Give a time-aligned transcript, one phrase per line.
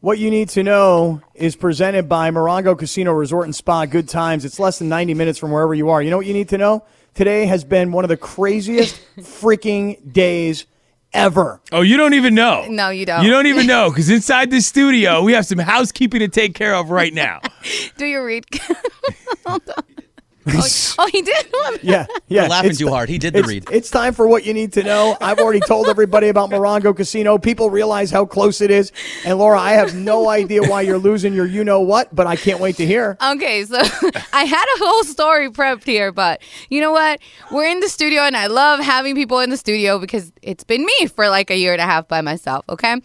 [0.00, 3.84] What you need to know is presented by Morongo Casino Resort and Spa.
[3.84, 4.46] Good times.
[4.46, 6.00] It's less than 90 minutes from wherever you are.
[6.00, 6.84] You know what you need to know?
[7.12, 10.64] Today has been one of the craziest freaking days
[11.12, 11.60] ever.
[11.70, 12.64] Oh, you don't even know.
[12.66, 13.24] No, you don't.
[13.24, 16.74] You don't even know because inside this studio, we have some housekeeping to take care
[16.74, 17.40] of right now.
[17.98, 18.46] Do you read?
[19.44, 19.84] Hold on.
[20.46, 20.66] Oh,
[20.98, 21.46] oh, he did.
[21.82, 22.42] Yeah, yeah.
[22.42, 23.08] You're laughing It's too ti- hard.
[23.08, 23.64] He did the it's, read.
[23.70, 25.16] It's time for what you need to know.
[25.20, 27.38] I've already told everybody about Morongo Casino.
[27.38, 28.92] People realize how close it is.
[29.24, 32.36] And Laura, I have no idea why you're losing your you know what, but I
[32.36, 33.16] can't wait to hear.
[33.22, 33.78] Okay, so
[34.32, 37.20] I had a whole story prepped here, but you know what?
[37.52, 40.84] We're in the studio, and I love having people in the studio because it's been
[40.84, 42.64] me for like a year and a half by myself.
[42.68, 42.96] Okay,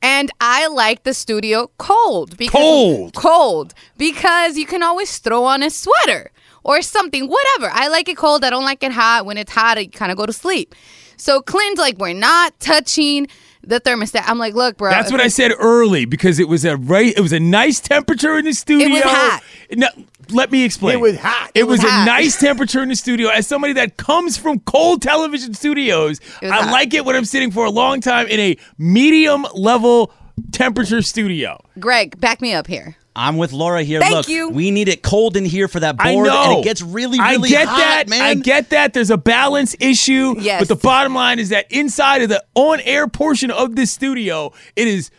[0.00, 3.14] and I like the studio cold because Cold.
[3.14, 6.30] cold because you can always throw on a sweater
[6.64, 7.70] or something, whatever.
[7.72, 8.44] I like it cold.
[8.44, 9.26] I don't like it hot.
[9.26, 10.74] When it's hot, I kind of go to sleep.
[11.16, 13.28] So Clint's like, we're not touching
[13.62, 14.24] the thermostat.
[14.26, 14.90] I'm like, look, bro.
[14.90, 17.16] That's what I said early because it was a right.
[17.16, 18.88] It was a nice temperature in the studio.
[18.88, 19.42] It was hot.
[19.72, 19.88] No,
[20.30, 20.96] let me explain.
[20.96, 21.50] It was hot.
[21.54, 23.28] It, It was, was a nice temperature in the studio.
[23.28, 26.72] As somebody that comes from cold television studios, I hot.
[26.72, 30.12] like it when I'm sitting for a long time in a medium level
[30.50, 31.62] temperature studio.
[31.78, 32.96] Greg, back me up here.
[33.14, 34.00] I'm with Laura here.
[34.00, 34.48] Thank Look, you.
[34.48, 36.50] we need it cold in here for that board, I know.
[36.50, 38.22] and it gets really, really I get hot, that, man.
[38.22, 38.94] I get that.
[38.94, 40.34] There's a balance issue.
[40.40, 40.60] Yes.
[40.60, 44.88] But the bottom line is that inside of the on-air portion of this studio, it
[44.88, 45.10] is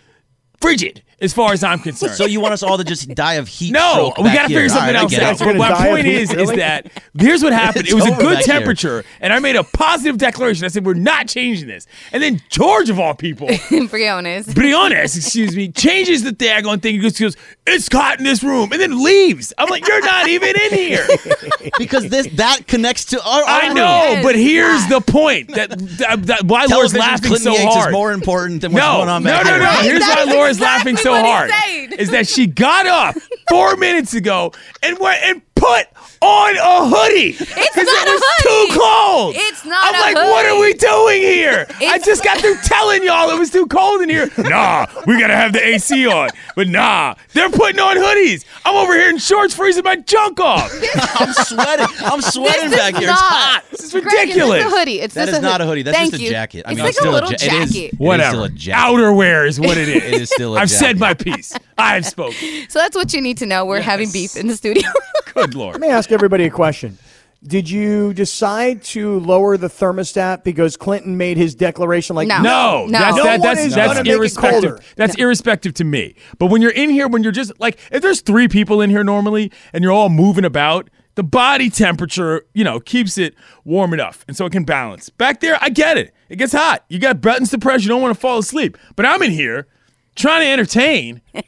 [0.59, 2.13] frigid as far as I'm concerned.
[2.13, 3.71] So you want us all to just die of heat?
[3.71, 5.39] No, stroke we got to figure something right, else out.
[5.39, 7.87] You're My die of point heat, is, is that here's what happened.
[7.87, 8.53] it was a good back here.
[8.59, 10.65] temperature, and I made a positive declaration.
[10.65, 13.49] I said we're not changing this, and then George of all people,
[13.89, 14.53] Briones.
[14.53, 16.95] Briones, excuse me, changes the daggone thing.
[16.95, 19.53] He just goes, "It's hot in this room," and then leaves.
[19.57, 21.07] I'm like, "You're not even in here."
[21.77, 23.41] because this that connects to our.
[23.43, 23.75] our I room.
[23.75, 24.23] know, Yes.
[24.23, 24.99] but here's ah.
[24.99, 27.89] the point that, that, that why Laura's laughing Clinton so Yates hard.
[27.89, 29.59] is more important than what's no, going on no, back no, here.
[29.59, 29.65] no.
[29.65, 31.51] Right, Here's why Laura's laughing so hard.
[31.99, 33.15] Is that she got up
[33.49, 35.87] four minutes ago and went and put
[36.21, 37.35] on a hoodie.
[37.39, 38.71] It's not it a hoodie.
[38.73, 39.35] too cold.
[39.37, 41.65] It's not I'm a like, what are we doing here?
[41.81, 44.29] I just got through telling y'all it was too cold in here.
[44.53, 46.29] Nah, we gotta have the AC on.
[46.55, 48.45] But nah, they're putting on hoodies.
[48.65, 50.71] I'm over here in shorts freezing my junk off.
[51.19, 51.87] I'm sweating.
[51.99, 53.07] I'm sweating This back is here.
[53.07, 53.13] not.
[53.13, 53.63] It's hot.
[53.71, 54.55] This is Greg, ridiculous.
[54.57, 54.99] It's just a hoodie.
[54.99, 55.81] It's That just is not a hoodie.
[55.83, 56.29] That's Thank just a you.
[56.31, 56.63] jacket.
[56.67, 57.77] I it's mean, like it's still a little ja- it is- jacket.
[57.85, 58.29] It is Whatever.
[58.31, 58.81] still a jacket.
[58.93, 60.03] Outerwear is what it is.
[60.03, 61.53] It is still a I've said my piece.
[61.77, 62.47] I've spoken.
[62.69, 63.65] So that's what you need to know.
[63.65, 64.89] We're having beef in the studio.
[65.33, 65.73] Good lord.
[65.73, 66.97] Let me ask everybody a question.
[67.45, 72.41] Did you decide to lower the thermostat because Clinton made his declaration like No.
[72.41, 72.91] No, No.
[72.99, 74.61] that's No that, one that's is that's gonna make it irrespective.
[74.69, 74.79] colder.
[74.95, 76.15] That's irrespective to me.
[76.39, 79.03] But when you're in here, when you're just like, if there's three people in here
[79.03, 83.35] normally, and you're all moving about, the body temperature, you know, keeps it
[83.65, 85.09] warm enough, and so it can balance.
[85.09, 86.13] Back there, I get it.
[86.29, 86.85] It gets hot.
[86.87, 87.83] You got buttons to press.
[87.83, 88.77] You don't want to fall asleep.
[88.95, 89.67] But I'm in here
[90.15, 91.21] trying to entertain.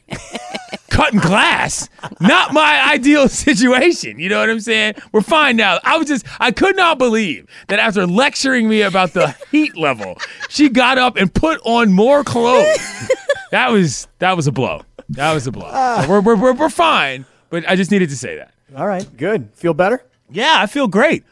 [0.90, 1.90] Cutting glass,
[2.20, 4.18] not my ideal situation.
[4.18, 4.94] You know what I'm saying?
[5.12, 5.78] We're fine now.
[5.84, 10.16] I was just, I could not believe that after lecturing me about the heat level,
[10.48, 13.10] she got up and put on more clothes.
[13.50, 14.82] That was, that was a blow.
[15.10, 15.66] That was a blow.
[15.66, 16.06] So ah.
[16.08, 18.54] we're, we're, we're, we're fine, but I just needed to say that.
[18.74, 19.50] All right, good.
[19.52, 20.02] Feel better?
[20.30, 21.24] Yeah, I feel great.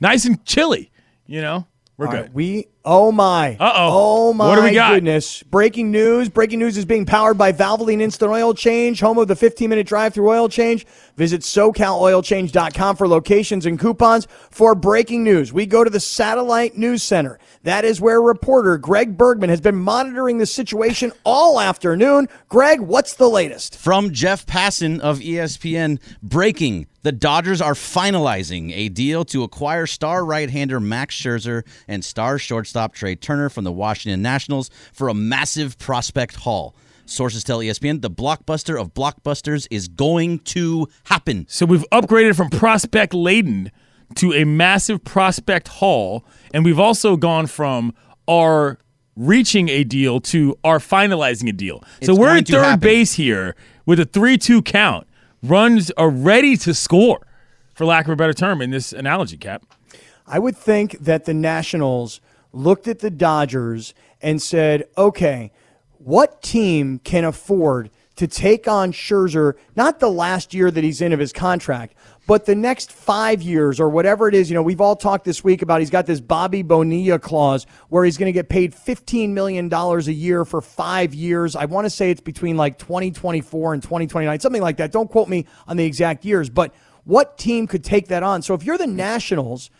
[0.00, 0.90] Nice and chilly.
[1.26, 1.66] You know,
[1.96, 2.20] we're All good.
[2.22, 3.56] right, we oh my.
[3.60, 3.88] Uh-oh.
[3.92, 4.94] Oh my What do we got?
[4.94, 5.42] goodness.
[5.44, 6.28] Breaking news.
[6.30, 10.28] Breaking news is being powered by Valvoline Instant Oil Change, home of the 15-minute drive-through
[10.28, 10.86] oil change.
[11.16, 15.52] Visit SoCalOilChange.com for locations and coupons for breaking news.
[15.52, 17.38] We go to the Satellite News Center.
[17.64, 22.28] That is where reporter Greg Bergman has been monitoring the situation all afternoon.
[22.48, 23.76] Greg, what's the latest?
[23.76, 26.86] From Jeff Passan of ESPN, breaking.
[27.08, 32.92] The Dodgers are finalizing a deal to acquire star right-hander Max Scherzer and star shortstop
[32.92, 36.76] Trea Turner from the Washington Nationals for a massive prospect haul.
[37.06, 41.46] Sources tell ESPN the blockbuster of blockbusters is going to happen.
[41.48, 43.72] So we've upgraded from prospect laden
[44.16, 47.94] to a massive prospect haul, and we've also gone from
[48.28, 48.78] our
[49.16, 51.82] reaching a deal to our finalizing a deal.
[52.02, 52.80] so we're at third happen.
[52.80, 55.07] base here with a three-two count.
[55.42, 57.26] Runs are ready to score,
[57.74, 59.62] for lack of a better term, in this analogy, Cap.
[60.26, 62.20] I would think that the Nationals
[62.52, 65.52] looked at the Dodgers and said, okay,
[65.98, 71.12] what team can afford to take on Scherzer, not the last year that he's in
[71.12, 71.94] of his contract,
[72.28, 74.50] but the next five years or whatever it is?
[74.50, 78.04] You know, we've all talked this week about he's got this Bobby Bonilla clause where
[78.04, 81.56] he's going to get paid $15 million a year for five years.
[81.56, 84.92] I want to say it's between like 2024 and 2029, something like that.
[84.92, 88.42] Don't quote me on the exact years, but what team could take that on?
[88.42, 89.70] So if you're the Nationals,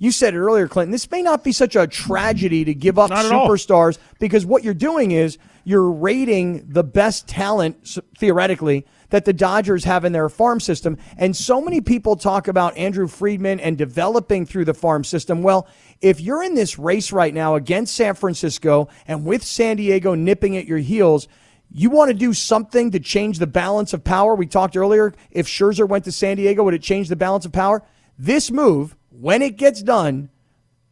[0.00, 0.92] You said it earlier, Clinton.
[0.92, 3.48] This may not be such a tragedy to give up at all.
[3.48, 9.84] superstars because what you're doing is you're rating the best talent, theoretically, that the Dodgers
[9.84, 10.98] have in their farm system.
[11.16, 15.42] And so many people talk about Andrew Friedman and developing through the farm system.
[15.42, 15.66] Well,
[16.00, 20.56] if you're in this race right now against San Francisco and with San Diego nipping
[20.56, 21.28] at your heels,
[21.70, 24.34] you want to do something to change the balance of power.
[24.34, 25.12] We talked earlier.
[25.30, 27.82] If Scherzer went to San Diego, would it change the balance of power?
[28.18, 30.30] This move, when it gets done,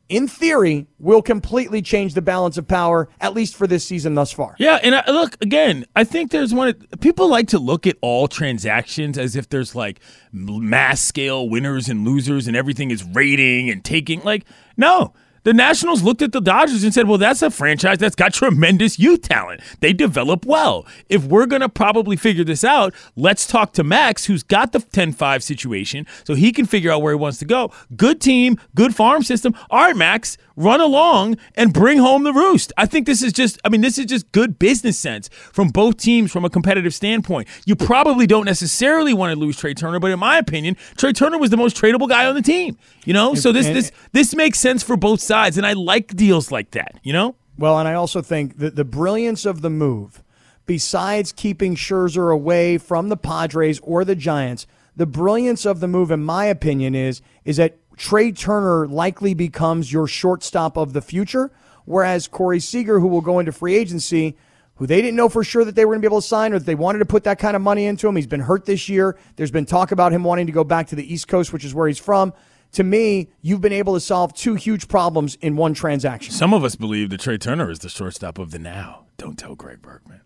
[0.08, 4.32] in theory, will completely change the balance of power, at least for this season thus
[4.32, 4.54] far.
[4.58, 5.86] Yeah, and I, look again.
[5.96, 6.74] I think there's one.
[7.00, 10.00] People like to look at all transactions as if there's like
[10.32, 14.22] mass scale winners and losers, and everything is rating and taking.
[14.22, 14.44] Like,
[14.76, 15.12] no.
[15.46, 18.98] The Nationals looked at the Dodgers and said, well, that's a franchise that's got tremendous
[18.98, 19.60] youth talent.
[19.78, 20.84] They develop well.
[21.08, 24.80] If we're going to probably figure this out, let's talk to Max, who's got the
[24.80, 27.70] 10 5 situation, so he can figure out where he wants to go.
[27.94, 29.54] Good team, good farm system.
[29.70, 32.72] All right, Max, run along and bring home the roost.
[32.76, 35.98] I think this is just, I mean, this is just good business sense from both
[35.98, 37.46] teams from a competitive standpoint.
[37.66, 41.38] You probably don't necessarily want to lose Trea Turner, but in my opinion, Trea Turner
[41.38, 42.76] was the most tradable guy on the team.
[43.04, 46.50] You know, so this this this makes sense for both sides, and I like deals
[46.50, 46.98] like that.
[47.02, 50.22] You know, Well, and I also think that the brilliance of the move,
[50.66, 54.66] besides keeping Scherzer away from the Padres or the Giants,
[54.96, 59.92] the brilliance of the move, in my opinion, is is that Trea Turner likely becomes
[59.92, 61.50] your shortstop of the future,
[61.84, 64.36] whereas Corey Seager, who will go into free agency,
[64.76, 66.52] who they didn't know for sure that they were going to be able to sign
[66.52, 68.16] or that they wanted to put that kind of money into him.
[68.16, 69.18] He's been hurt this year.
[69.36, 71.74] There's been talk about him wanting to go back to the East Coast, which is
[71.74, 72.34] where he's from.
[72.72, 76.32] To me, you've been able to solve two huge problems in one transaction.
[76.32, 79.06] some of us believe that Trea Turner is the shortstop of the now.
[79.16, 80.20] Don't tell Greg Bergman.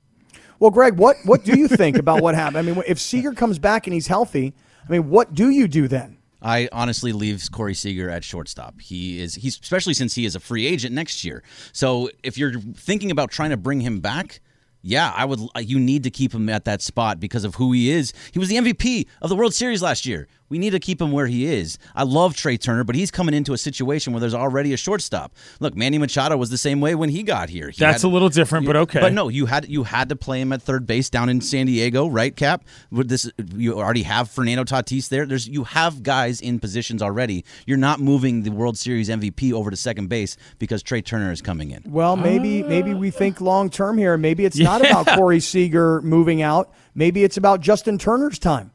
[0.58, 2.58] Well, Greg, what what do you think about what happened?
[2.58, 4.52] I mean, if Seager comes back and he's healthy,
[4.86, 6.18] I mean, what do you do then?
[6.42, 8.80] I honestly leave Corey Seager at shortstop.
[8.80, 11.42] He is he's especially since he is a free agent next year.
[11.72, 14.40] So if you're thinking about trying to bring him back,
[14.82, 15.40] yeah, I would.
[15.58, 18.12] You need to keep him at that spot because of who he is.
[18.32, 20.28] He was the MVP of the World Series last year.
[20.50, 21.78] We need to keep him where he is.
[21.94, 25.32] I love Trea Turner, but he's coming into a situation where there's already a shortstop.
[25.60, 27.70] Look, Manny Machado was the same way when he got here.
[27.70, 29.00] He That's had- a little different, but okay.
[29.00, 31.66] But no, you had you had to play him at third base down in San
[31.66, 32.34] Diego, right?
[32.34, 32.64] Cap.
[32.90, 35.24] With this, you already have Fernando Tatis there.
[35.24, 37.44] There's you have guys in positions already.
[37.64, 41.40] You're not moving the World Series MVP over to second base because Trea Turner is
[41.40, 41.84] coming in.
[41.86, 44.18] Well, maybe maybe we think long term here.
[44.18, 46.72] Maybe it's not about Corey Seager moving out.
[46.94, 48.72] Maybe it's about Justin Turner's time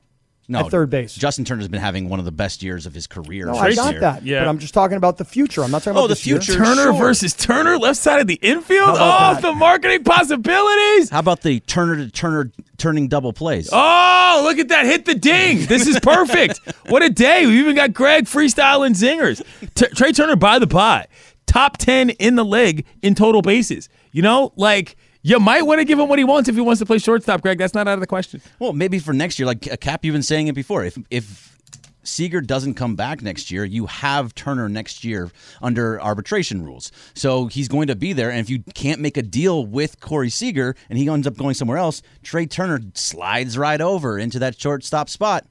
[0.47, 1.15] No, at third base.
[1.15, 3.47] Justin Turner's been having one of the best years of his career.
[3.47, 3.99] no, this I got year.
[4.01, 4.23] that.
[4.23, 4.41] Yeah.
[4.41, 5.63] But I'm just talking about the future.
[5.63, 6.39] I'm not talking Oh, about the this year.
[6.39, 6.59] future.
[6.63, 6.93] Turner Sure.
[6.93, 8.89] versus Turner, left side of the infield.
[8.89, 9.41] Oh, that?
[9.41, 11.09] the marketing possibilities.
[11.09, 13.69] How about the Turner to Turner turning double plays?
[13.71, 14.85] Oh, look at that.
[14.85, 15.65] Hit the ding.
[15.65, 16.59] This is perfect.
[16.89, 17.45] what a day.
[17.47, 19.41] We even got Greg freestyling zingers.
[19.73, 21.07] T- Trea Turner, by the by,
[21.47, 23.89] top 10 in the league in total bases.
[24.11, 24.95] You know, like,
[25.27, 27.41] you might want to give him what he wants if he wants to play shortstop,
[27.41, 27.57] Greg.
[27.57, 28.41] That's not out of the question.
[28.59, 30.85] Well, maybe for next year, like Cap, you've been saying it before.
[30.85, 31.57] If if
[32.03, 35.31] Seager doesn't come back next year, you have Turner next year
[35.63, 36.91] under arbitration rules.
[37.15, 38.29] So he's going to be there.
[38.29, 41.55] And if you can't make a deal with Corey Seager and he ends up going
[41.55, 45.45] somewhere else, Trea Turner slides right over into that shortstop spot.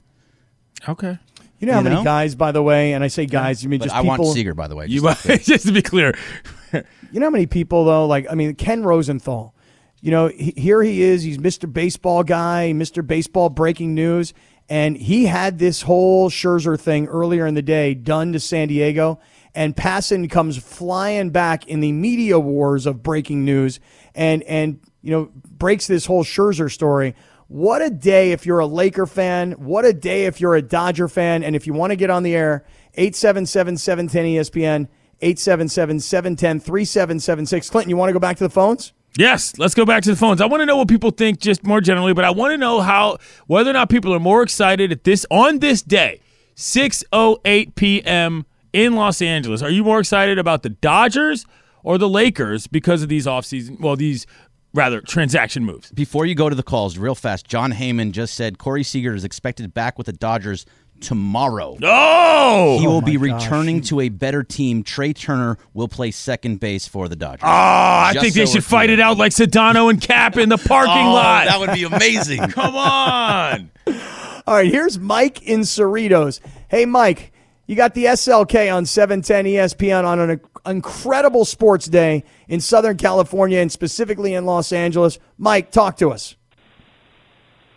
[0.87, 1.17] Okay.
[1.59, 2.03] You know how You many know?
[2.03, 4.17] guys, by the way, and I say guys, you mean But just I people.
[4.25, 4.87] want Seager, by the way.
[4.87, 6.17] You just might, just to be clear.
[6.71, 8.05] You know how many people though?
[8.07, 9.54] Like I mean, Ken Rosenthal.
[10.01, 11.23] You know, he, here he is.
[11.23, 11.71] He's Mr.
[11.71, 13.05] Baseball guy, Mr.
[13.05, 14.33] Baseball breaking news,
[14.69, 19.19] and he had this whole Scherzer thing earlier in the day done to San Diego.
[19.53, 23.79] And Passan comes flying back in the media wars of breaking news,
[24.13, 27.15] and and you know breaks this whole Scherzer story.
[27.47, 29.53] What a day if you're a Laker fan.
[29.53, 31.43] What a day if you're a Dodger fan.
[31.43, 34.87] And if you want to get on the air, 877 710 ESPN.
[35.21, 37.69] 877 710 3776.
[37.69, 38.93] Clinton, you want to go back to the phones?
[39.17, 40.41] Yes, let's go back to the phones.
[40.41, 42.81] I want to know what people think just more generally, but I want to know
[42.81, 43.17] how
[43.47, 46.19] whether or not people are more excited at this on this day,
[46.55, 48.45] 6:08 p.m.
[48.73, 49.61] in Los Angeles.
[49.61, 51.45] Are you more excited about the Dodgers
[51.83, 54.27] or the Lakers because of these offseason, well, these
[54.73, 55.91] rather transaction moves?
[55.91, 59.23] Before you go to the calls, real fast, Jon Heyman just said Corey Seager is
[59.23, 60.65] expected back with the Dodgers
[61.01, 61.77] tomorrow.
[61.79, 62.77] No!
[62.79, 63.43] He will oh be my gosh.
[63.43, 64.83] returning to a better team.
[64.83, 67.43] Trea Turner will play second base for the Dodgers.
[67.43, 68.95] Oh, I Just think they so should fight clear.
[68.95, 71.45] it out like Sedano and Cap in the parking Oh, lot.
[71.47, 72.39] That would be amazing.
[72.49, 73.71] Come on.
[74.47, 76.39] All right, here's Mike in Cerritos.
[76.69, 77.31] Hey, Mike,
[77.67, 83.59] you got the SLK on 710 ESPN on an incredible sports day in Southern California
[83.59, 85.17] and specifically in Los Angeles.
[85.37, 86.35] Mike, talk to us.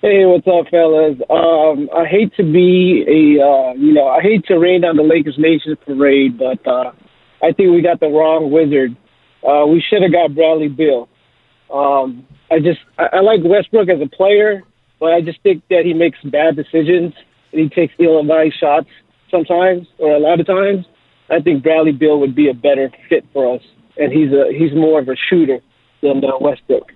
[0.00, 1.18] Hey, what's up, fellas?
[1.28, 5.02] Um, I hate to be a, uh, you know, I hate to rain on the
[5.02, 6.92] Lakers Nation parade, but uh,
[7.42, 8.96] I think we got the wrong wizard.
[9.42, 11.08] Uh, we should have got Bradley Beal.
[11.74, 14.62] Um, I just, I, I like Westbrook as a player,
[15.00, 17.12] but I just think that he makes bad decisions.
[17.50, 18.86] And he takes ill-advised shots
[19.32, 20.86] sometimes, or a lot of times.
[21.28, 23.62] I think Bradley Beal would be a better fit for us,
[23.96, 25.58] and he's a he's more of a shooter
[26.02, 26.92] than uh, Westbrook.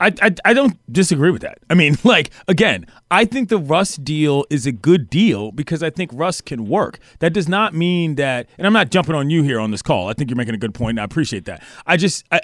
[0.00, 1.58] I, I, I don't disagree with that.
[1.68, 5.90] I mean, like again, I think the Russ deal is a good deal because I
[5.90, 6.98] think Russ can work.
[7.20, 10.08] That does not mean that, and I'm not jumping on you here on this call.
[10.08, 11.62] I think you're making a good point, and I appreciate that.
[11.86, 12.40] I just, I,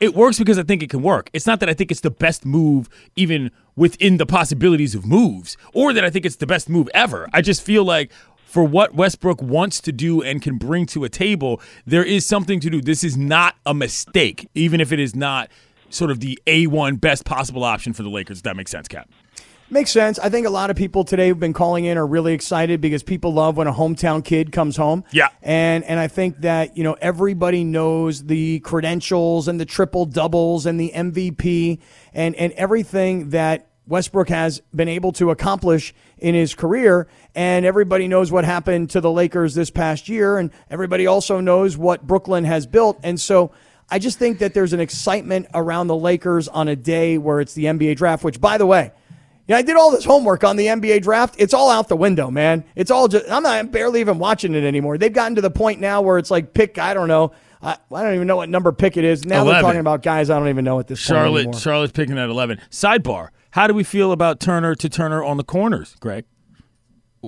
[0.00, 1.30] it works because I think it can work.
[1.32, 5.56] It's not that I think it's the best move, even within the possibilities of moves,
[5.72, 7.28] or that I think it's the best move ever.
[7.32, 8.12] I just feel like
[8.48, 12.60] for what Westbrook wants to do and can bring to a table, there is something
[12.60, 12.80] to do.
[12.80, 15.50] This is not a mistake, even if it is not
[15.90, 18.38] sort of the A1 best possible option for the Lakers.
[18.38, 19.08] If that makes sense, Cap.
[19.70, 20.18] Makes sense.
[20.18, 23.02] I think a lot of people today who've been calling in are really excited because
[23.02, 25.04] people love when a hometown kid comes home.
[25.10, 25.28] Yeah.
[25.42, 30.64] And and I think that, you know, everybody knows the credentials and the triple doubles
[30.64, 31.80] and the MVP
[32.14, 37.06] and and everything that Westbrook has been able to accomplish in his career.
[37.34, 40.38] And everybody knows what happened to the Lakers this past year.
[40.38, 42.98] And everybody also knows what Brooklyn has built.
[43.02, 43.50] And so
[43.90, 47.54] I just think that there's an excitement around the Lakers on a day where it's
[47.54, 48.92] the NBA draft, which, by the way,
[49.46, 51.36] yeah, I did all this homework on the NBA draft.
[51.38, 52.64] It's all out the window, man.
[52.76, 54.98] It's all just, I'm not I'm barely even watching it anymore.
[54.98, 57.32] They've gotten to the point now where it's like pick, I don't know.
[57.62, 59.24] I, I don't even know what number pick it is.
[59.24, 59.52] Now 11.
[59.52, 61.16] they're talking about guys I don't even know at this point.
[61.16, 61.54] Charlotte.
[61.56, 62.60] Charlotte's picking at 11.
[62.70, 63.30] Sidebar.
[63.52, 66.26] How do we feel about Turner to Turner on the corners, Greg?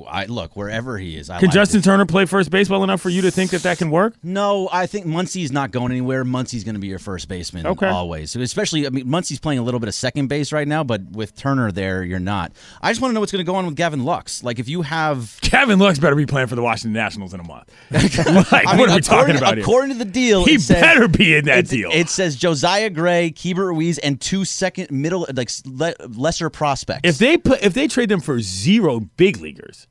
[0.06, 1.30] I look wherever he is.
[1.30, 1.84] I Can like Justin it.
[1.84, 4.14] Turner play first base well enough for you to think that that can work?
[4.22, 6.24] No, I think Muncy's not going anywhere.
[6.24, 7.88] Muncy's going to be your first baseman Okay.
[7.88, 8.30] always.
[8.30, 11.02] So especially, I mean, Muncy's playing a little bit of second base right now, but
[11.10, 12.52] with Turner there, you're not.
[12.80, 14.44] I just want to know what's going to go on with Gavin Lux.
[14.44, 17.44] Like, if you have, Kevin Lux better be playing for the Washington Nationals in a
[17.44, 17.70] month.
[17.90, 18.18] like,
[18.66, 19.64] I mean, what are we talking about here?
[19.64, 21.90] According to the deal, He it says- better be in that it, deal.
[21.92, 27.00] It says Josiah Gray, Keibert Ruiz, and two second middle like le- lesser prospects.
[27.04, 29.86] If they put if they trade them for zero big leaguers,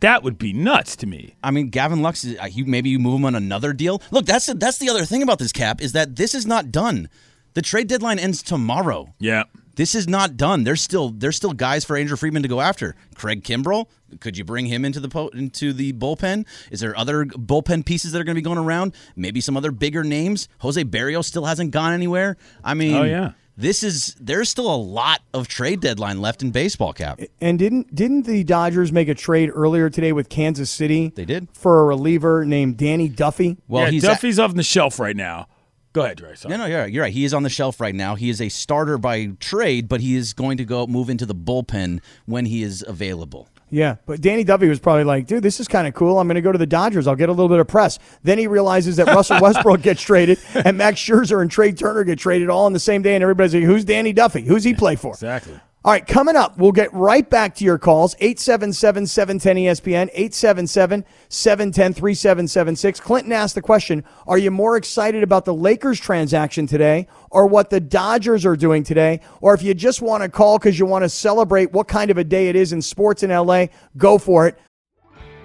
[0.00, 1.34] that would be nuts to me.
[1.42, 4.02] I mean, Gavin Lux, uh, you maybe you move him on another deal.
[4.10, 6.70] Look, that's the, that's the other thing about this cap is that this is not
[6.70, 7.08] done.
[7.54, 9.14] The trade deadline ends tomorrow.
[9.18, 9.44] Yeah.
[9.74, 10.64] This is not done.
[10.64, 12.96] There's still there's still guys for Andrew Friedman to go after.
[13.14, 13.86] Craig Kimbrel,
[14.18, 16.46] could you bring him into the po- into the bullpen?
[16.72, 18.92] Is there other bullpen pieces that are going to be going around?
[19.14, 20.48] Maybe some other bigger names.
[20.58, 22.36] Jose Berrios still hasn't gone anywhere.
[22.64, 23.32] I mean, Oh, yeah.
[23.58, 27.20] This is there's still a lot of trade deadline left in baseball cap.
[27.40, 31.12] And didn't didn't the Dodgers make a trade earlier today with Kansas City?
[31.12, 31.48] They did.
[31.54, 33.56] for a reliever named Danny Duffy.
[33.66, 35.48] Well, yeah, he's Duffy's off the shelf right now.
[35.92, 36.36] Go ahead, Dre.
[36.36, 36.56] Sorry.
[36.56, 36.92] No, no, you're right.
[36.92, 37.12] You're right.
[37.12, 38.14] He is on the shelf right now.
[38.14, 41.34] He is a starter by trade, but he is going to go move into the
[41.34, 43.48] bullpen when he is available.
[43.70, 46.18] Yeah, but Danny Duffy was probably like, dude, this is kind of cool.
[46.18, 47.06] I'm going to go to the Dodgers.
[47.06, 47.98] I'll get a little bit of press.
[48.22, 52.18] Then he realizes that Russell Westbrook gets traded and Max Scherzer and Trea Turner get
[52.18, 53.14] traded all on the same day.
[53.14, 54.42] And everybody's like, who's Danny Duffy?
[54.42, 55.12] Who's he play for?
[55.12, 55.60] Exactly.
[55.84, 58.16] All right, coming up, we'll get right back to your calls.
[58.18, 62.98] 877 710 ESPN, 877 710 3776.
[62.98, 67.70] Clinton asked the question Are you more excited about the Lakers transaction today or what
[67.70, 69.20] the Dodgers are doing today?
[69.40, 72.18] Or if you just want to call because you want to celebrate what kind of
[72.18, 73.66] a day it is in sports in LA,
[73.96, 74.58] go for it.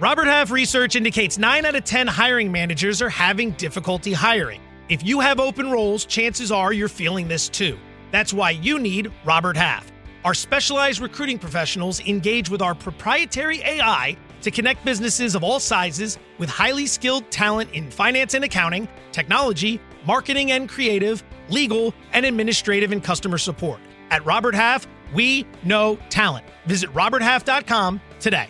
[0.00, 4.60] Robert Half research indicates 9 out of 10 hiring managers are having difficulty hiring.
[4.88, 7.78] If you have open roles, chances are you're feeling this too.
[8.10, 9.93] That's why you need Robert Half.
[10.24, 16.18] Our specialized recruiting professionals engage with our proprietary AI to connect businesses of all sizes
[16.38, 22.90] with highly skilled talent in finance and accounting, technology, marketing and creative, legal, and administrative
[22.90, 23.80] and customer support.
[24.08, 26.46] At Robert Half, we know talent.
[26.64, 28.48] Visit roberthalf.com today.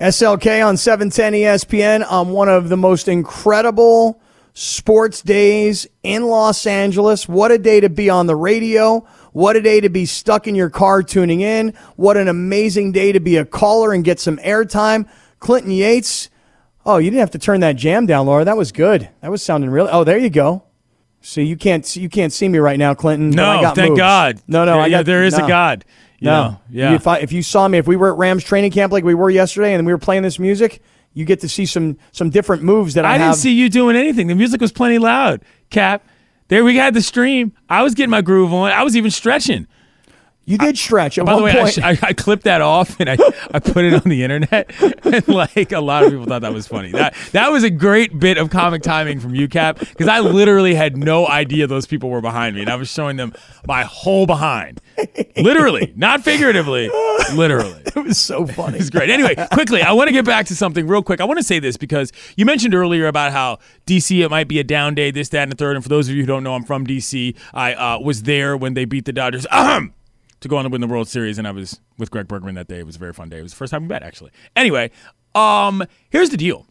[0.00, 4.22] SLK on 710 ESPN on one of the most incredible
[4.54, 7.28] sports days in Los Angeles.
[7.28, 9.06] What a day to be on the radio.
[9.32, 11.74] What a day to be stuck in your car tuning in.
[11.96, 15.08] What an amazing day to be a caller and get some airtime.
[15.38, 16.28] Clinton Yates.
[16.84, 18.44] Oh, you didn't have to turn that jam down, Laura.
[18.44, 19.08] That was good.
[19.20, 19.88] That was sounding really.
[19.90, 20.64] Oh, there you go.
[21.20, 23.30] See, you can't see, you can't see me right now, Clinton.
[23.30, 23.98] No, got thank moves.
[24.00, 24.40] God.
[24.48, 25.44] No, no, Yeah, I yeah, got there is no.
[25.44, 25.84] a God.
[26.20, 26.94] No, know, yeah.
[26.94, 29.14] If, I, if you saw me, if we were at Rams training camp like we
[29.14, 30.80] were yesterday, and we were playing this music,
[31.14, 33.20] you get to see some some different moves that I, I have.
[33.32, 34.26] didn't see you doing anything.
[34.28, 35.44] The music was plenty loud.
[35.70, 36.04] Cap.
[36.48, 37.52] There we had the stream.
[37.68, 38.70] I was getting my groove on.
[38.70, 39.66] I was even stretching.
[40.44, 43.16] You did stretch at By the way, I, I, I clipped that off and I,
[43.52, 44.72] I put it on the internet,
[45.04, 46.90] and like a lot of people thought that was funny.
[46.90, 50.74] That that was a great bit of comic timing from you, Cap, because I literally
[50.74, 53.34] had no idea those people were behind me, and I was showing them
[53.68, 54.80] my whole behind,
[55.36, 56.88] literally, not figuratively,
[57.34, 57.82] literally.
[57.86, 58.78] it was so funny.
[58.78, 59.10] It's great.
[59.10, 61.20] Anyway, quickly, I want to get back to something real quick.
[61.20, 64.58] I want to say this because you mentioned earlier about how DC it might be
[64.58, 65.76] a down day, this, that, and the third.
[65.76, 67.36] And for those of you who don't know, I'm from DC.
[67.54, 69.46] I uh, was there when they beat the Dodgers.
[69.52, 69.94] Ahem!
[70.42, 72.66] To go on to win the World Series, and I was with Greg Bergman that
[72.66, 72.80] day.
[72.80, 73.38] It was a very fun day.
[73.38, 74.32] It was the first time we met, actually.
[74.56, 74.90] Anyway,
[75.36, 76.66] um, here's the deal.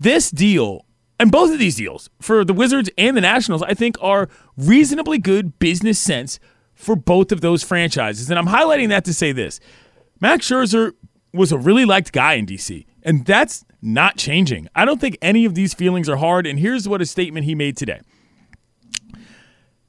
[0.00, 0.86] This deal,
[1.20, 5.18] and both of these deals for the Wizards and the Nationals, I think are reasonably
[5.18, 6.40] good business sense
[6.74, 8.28] for both of those franchises.
[8.28, 9.60] And I'm highlighting that to say this.
[10.20, 10.92] Max Scherzer
[11.32, 14.66] was a really liked guy in DC, and that's not changing.
[14.74, 17.54] I don't think any of these feelings are hard, and here's what a statement he
[17.54, 18.00] made today.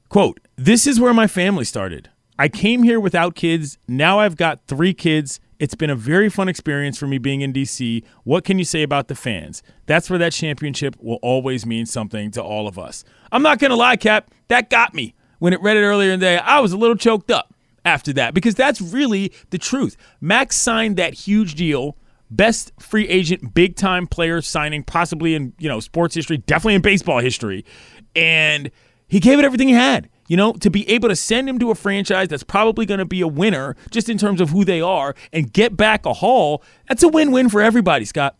[0.08, 2.10] Quote, This is where my family started.
[2.38, 3.78] I came here without kids.
[3.86, 5.38] Now I've got three kids.
[5.60, 8.02] It's been a very fun experience for me being in DC.
[8.24, 9.62] What can you say about the fans?
[9.86, 13.04] That's where that championship will always mean something to all of us.
[13.30, 14.32] I'm not going to lie, Cap.
[14.48, 15.14] That got me.
[15.38, 18.12] When it read it earlier in the day, I was a little choked up after
[18.14, 19.96] that because that's really the truth.
[20.20, 21.96] Max signed that huge deal,
[22.30, 26.82] best free agent, big time player signing possibly in, you know, sports history, definitely in
[26.82, 27.64] baseball history.
[28.16, 28.70] And
[29.06, 30.08] he gave it everything he had.
[30.26, 33.04] You know, to be able to send him to a franchise that's probably going to
[33.04, 36.62] be a winner just in terms of who they are and get back a haul,
[36.88, 38.36] that's a win-win for everybody, Scott.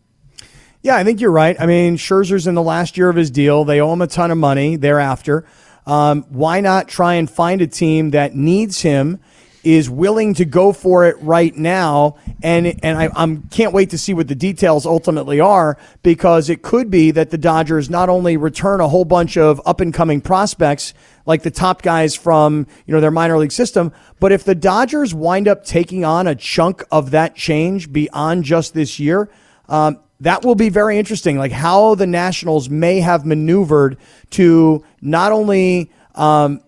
[0.81, 1.59] Yeah, I think you're right.
[1.59, 3.65] I mean, Scherzer's in the last year of his deal.
[3.65, 5.45] They owe him a ton of money thereafter.
[5.87, 9.19] Um, why not try and find a team that needs him,
[9.63, 13.97] is willing to go for it right now, and and I I'm, can't wait to
[13.97, 18.37] see what the details ultimately are because it could be that the Dodgers not only
[18.37, 20.93] return a whole bunch of up and coming prospects
[21.25, 25.13] like the top guys from you know their minor league system, but if the Dodgers
[25.13, 29.29] wind up taking on a chunk of that change beyond just this year.
[29.67, 33.97] Um, that will be very interesting, like how the Nationals may have maneuvered
[34.31, 36.61] to not only um,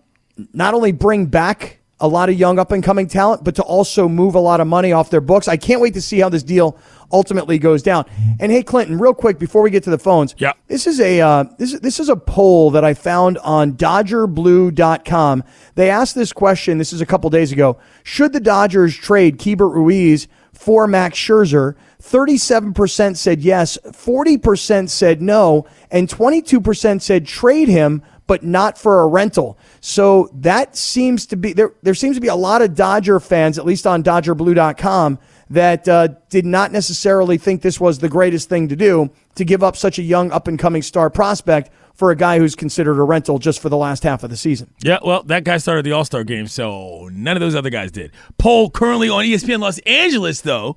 [0.52, 4.08] not only bring back a lot of young up and coming talent, but to also
[4.08, 5.48] move a lot of money off their books.
[5.48, 6.78] I can't wait to see how this deal
[7.10, 8.04] ultimately goes down.
[8.40, 10.52] And hey, Clinton, real quick before we get to the phones, Yeah.
[10.66, 15.44] this is a uh, this is this is a poll that I found on DodgerBlue.com.
[15.74, 16.78] They asked this question.
[16.78, 17.78] This is a couple days ago.
[18.02, 21.74] Should the Dodgers trade Keibert Ruiz for Max Scherzer?
[22.02, 29.06] 37% said yes, 40% said no, and 22% said trade him, but not for a
[29.08, 29.58] rental.
[29.80, 31.72] So that seems to be there.
[31.82, 35.18] There seems to be a lot of Dodger fans, at least on DodgerBlue.com,
[35.50, 39.62] that uh, did not necessarily think this was the greatest thing to do to give
[39.62, 43.02] up such a young up and coming star prospect for a guy who's considered a
[43.02, 44.72] rental just for the last half of the season.
[44.82, 47.90] Yeah, well, that guy started the All Star game, so none of those other guys
[47.90, 48.12] did.
[48.38, 50.76] Poll currently on ESPN Los Angeles, though.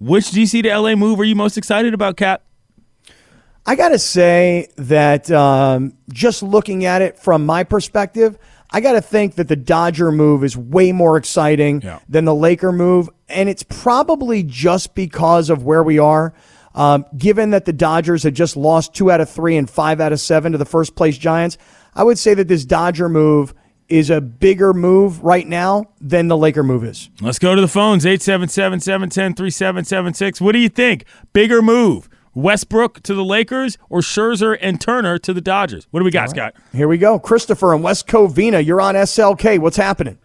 [0.00, 2.42] Which DC to LA move are you most excited about, Cap?
[3.64, 8.36] I got to say that um, just looking at it from my perspective,
[8.74, 12.00] I got to think that the Dodger move is way more exciting Yeah.
[12.08, 13.08] than the Laker move.
[13.28, 16.34] And it's probably just because of where we are.
[16.74, 20.12] Um, given that the Dodgers had just lost two out of three and five out
[20.12, 21.56] of seven to the first place Giants,
[21.94, 23.54] I would say that this Dodger move
[23.88, 27.10] is a bigger move right now than the Laker move is.
[27.20, 30.40] Let's go to the phones 877 710 3776.
[30.40, 31.04] What do you think?
[31.32, 35.86] Bigger move Westbrook to the Lakers or Scherzer and Turner to the Dodgers?
[35.90, 36.54] What do we got, Scott?
[36.72, 37.18] Here we go.
[37.18, 39.58] Christopher in West Covina, you're on SLK.
[39.58, 40.18] What's happening?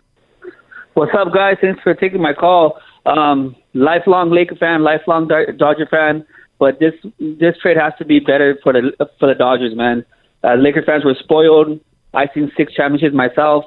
[0.93, 1.57] What's up, guys?
[1.61, 2.79] Thanks for taking my call.
[3.05, 6.25] Um, lifelong Laker fan, lifelong Dodger fan,
[6.57, 10.05] but this this trade has to be better for the for the Dodgers, man.
[10.43, 11.79] Uh, Laker fans were spoiled.
[12.13, 13.65] I've seen six championships myself,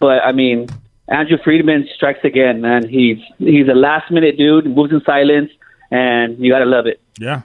[0.00, 0.66] but I mean,
[1.08, 2.88] Andrew Friedman strikes again, man.
[2.88, 5.50] He's he's a last minute dude, moves in silence,
[5.90, 7.00] and you gotta love it.
[7.18, 7.42] Yeah.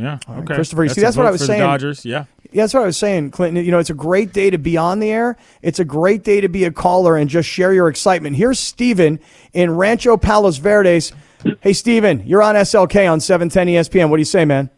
[0.00, 0.18] Yeah.
[0.28, 0.54] Okay.
[0.54, 1.60] Christopher, you see, that's what I was saying.
[1.60, 2.04] The Dodgers.
[2.04, 2.24] Yeah.
[2.52, 3.64] Yeah, that's what I was saying, Clinton.
[3.64, 5.36] You know, it's a great day to be on the air.
[5.62, 8.36] It's a great day to be a caller and just share your excitement.
[8.36, 9.20] Here's Steven
[9.52, 11.12] in Rancho Palos Verdes.
[11.60, 14.10] Hey, Steven, you're on SLK on 710 ESPN.
[14.10, 14.68] What do you say, man?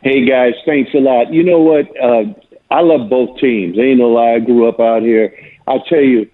[0.00, 1.32] Hey guys, thanks a lot.
[1.32, 1.86] You know what?
[2.00, 2.32] Uh,
[2.70, 3.78] I love both teams.
[3.78, 4.34] Ain't no lie.
[4.34, 5.36] I grew up out here.
[5.66, 6.30] I tell you,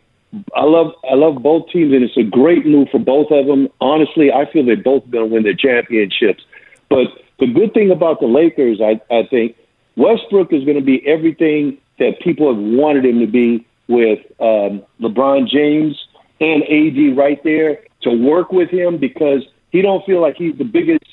[0.55, 3.69] I love I love both teams, and it's a great move for both of them.
[3.81, 6.45] Honestly, I feel they're both going to win their championships.
[6.89, 9.57] But the good thing about the Lakers, I, I think,
[9.97, 14.83] Westbrook is going to be everything that people have wanted him to be with um,
[15.01, 15.97] LeBron James
[16.41, 20.65] and AD right there to work with him because he don't feel like he's the
[20.65, 21.05] biggest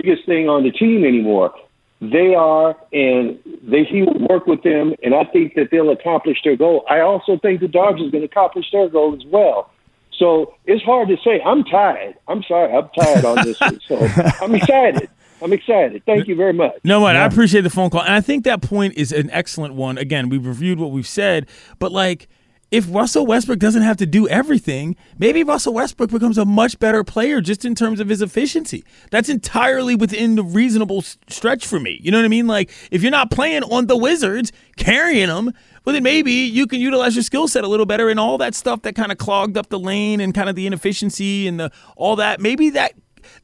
[0.00, 1.52] biggest thing on the team anymore.
[2.00, 6.38] They are, and they he will work with them, and I think that they'll accomplish
[6.44, 6.84] their goal.
[6.88, 9.70] I also think the Dodgers are going to accomplish their goal as well.
[10.16, 11.40] So it's hard to say.
[11.44, 12.16] I'm tired.
[12.26, 12.72] I'm sorry.
[12.72, 13.80] I'm tired on this one.
[13.86, 13.96] So
[14.40, 15.10] I'm excited.
[15.42, 16.02] I'm excited.
[16.04, 16.74] Thank you very much.
[16.84, 17.16] No, what?
[17.16, 18.02] I appreciate the phone call.
[18.02, 19.98] And I think that point is an excellent one.
[19.98, 21.48] Again, we've reviewed what we've said,
[21.78, 22.28] but like,
[22.70, 27.02] if Russell Westbrook doesn't have to do everything, maybe Russell Westbrook becomes a much better
[27.02, 28.84] player just in terms of his efficiency.
[29.10, 31.98] That's entirely within the reasonable stretch for me.
[32.02, 32.46] You know what I mean?
[32.46, 36.80] Like, if you're not playing on the Wizards, carrying them, well, then maybe you can
[36.80, 39.56] utilize your skill set a little better and all that stuff that kind of clogged
[39.56, 42.38] up the lane and kind of the inefficiency and the all that.
[42.38, 42.92] Maybe that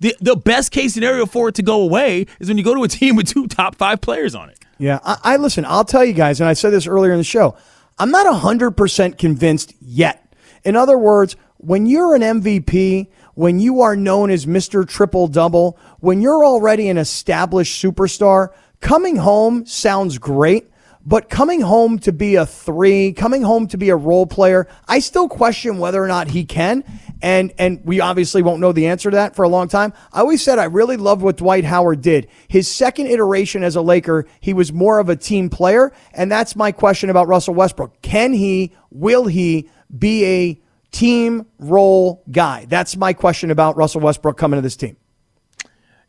[0.01, 2.83] the the best case scenario for it to go away is when you go to
[2.83, 4.59] a team with two top five players on it.
[4.79, 5.65] Yeah, I, I listen.
[5.65, 7.57] I'll tell you guys, and I said this earlier in the show.
[7.99, 10.35] I'm not hundred percent convinced yet.
[10.65, 15.79] In other words, when you're an MVP, when you are known as Mister Triple Double,
[16.01, 18.49] when you're already an established superstar,
[18.81, 20.69] coming home sounds great.
[21.07, 25.01] But coming home to be a three, coming home to be a role player, I
[25.01, 26.83] still question whether or not he can.
[27.21, 29.93] And and we obviously won't know the answer to that for a long time.
[30.13, 32.29] I always said I really loved what Dwight Howard did.
[32.49, 36.57] His second iteration as a Laker, he was more of a team player, and that's
[36.57, 38.01] my question about Russell Westbrook.
[38.01, 42.67] Can he, will he be a team role guy?
[42.67, 44.97] That's my question about Russell Westbrook coming to this team.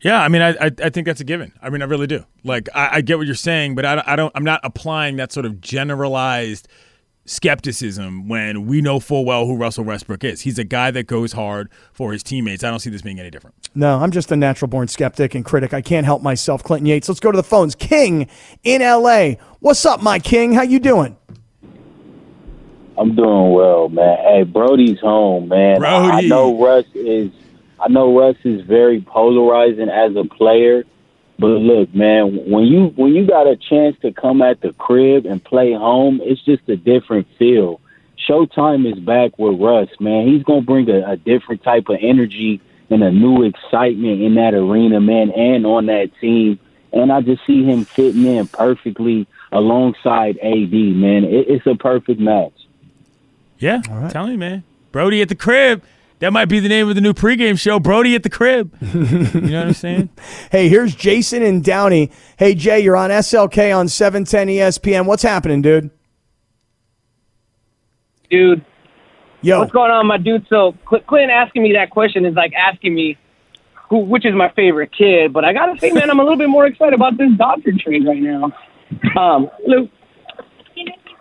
[0.02, 1.52] Yeah, I mean, I, I I think that's a given.
[1.62, 2.24] I mean, I really do.
[2.44, 4.32] Like, I, I get what you're saying, but I, don't- I don't.
[4.34, 6.68] I'm not applying that sort of generalized
[7.28, 10.42] skepticism when we know full well who Russell Westbrook is.
[10.42, 12.62] He's a guy that goes hard for his teammates.
[12.62, 13.56] I don't see this being any different.
[13.74, 15.74] No, I'm just a natural born skeptic and critic.
[15.74, 16.62] I can't help myself.
[16.62, 17.08] Clinton Yates.
[17.08, 17.74] Let's go to the phones.
[17.74, 18.28] King
[18.62, 19.30] in LA.
[19.60, 20.52] What's up, my king?
[20.52, 21.16] How you doing?
[22.98, 24.16] I'm doing well, man.
[24.18, 25.78] Hey, Brodie's home, man.
[25.78, 26.26] Brody.
[26.26, 27.30] I know Russ is.
[27.80, 30.84] I know Russ is very polarizing as a player,
[31.38, 35.26] but look, man, when you when you got a chance to come at the crib
[35.26, 37.80] and play home, it's just a different feel.
[38.28, 40.26] Showtime is back with Russ, man.
[40.26, 44.54] He's gonna bring a, a different type of energy and a new excitement in that
[44.54, 46.58] arena, man, and on that team.
[46.92, 51.24] And I just see him fitting in perfectly alongside AD, man.
[51.24, 52.54] It, it's a perfect match.
[53.58, 54.64] Yeah, telling you, man.
[54.92, 55.82] Brodie at the crib.
[56.18, 57.78] That might be the name of the new pregame show.
[57.78, 58.74] Brodie at the crib.
[58.80, 60.08] you know what I'm saying?
[60.50, 62.10] Hey, here's Jason and Downey.
[62.38, 65.04] Hey, Jay, you're on SLK on 710 ESPN.
[65.06, 65.90] What's happening, dude?
[68.30, 68.64] dude.
[69.42, 69.60] Yo.
[69.60, 70.46] What's going on, my dude?
[70.48, 73.16] So Cl- Clinton asking me that question is like asking me
[73.88, 75.32] who, which is my favorite kid.
[75.32, 78.06] But I gotta say, man, I'm a little bit more excited about this Dodger trade
[78.06, 78.52] right now.
[79.16, 79.90] Um, Luke.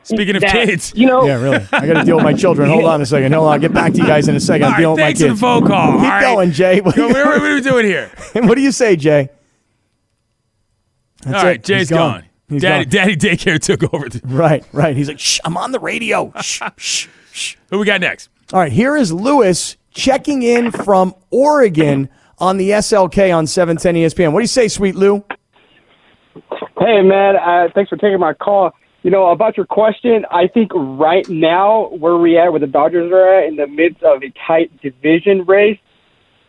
[0.06, 0.94] Speaking of Dad, kids.
[0.96, 1.66] you know, Yeah, really.
[1.72, 2.70] I got to deal with my children.
[2.70, 3.34] Hold on a second.
[3.34, 3.54] Hold on.
[3.54, 4.64] I'll get back to you guys in a second.
[4.64, 5.40] All I'm right, dealing with my thanks for kids.
[5.40, 5.92] the phone call.
[5.94, 6.22] Keep All right.
[6.22, 6.82] going, Jay.
[6.82, 8.12] What, Yo, what, what are we doing here?
[8.34, 9.30] what do you say, Jay?
[11.24, 11.64] That's All right, it.
[11.64, 12.26] Jay's He's gone.
[12.50, 12.92] He's Daddy, gone.
[12.92, 14.08] Daddy daycare took over.
[14.26, 14.96] Right, right.
[14.96, 16.32] He's like, shh, I'm on the radio.
[16.42, 17.56] shh, shh, shh.
[17.72, 18.30] Who we got next?
[18.54, 24.34] All right, here is Lewis checking in from Oregon on the SLK on 710 ESPN.
[24.34, 25.24] What do you say, sweet Lou?
[26.78, 27.38] Hey, man.
[27.38, 28.72] Uh, thanks for taking my call.
[29.06, 33.12] You know, about your question, I think right now, where we at, where the Dodgers
[33.12, 35.78] are at, in the midst of a tight division race,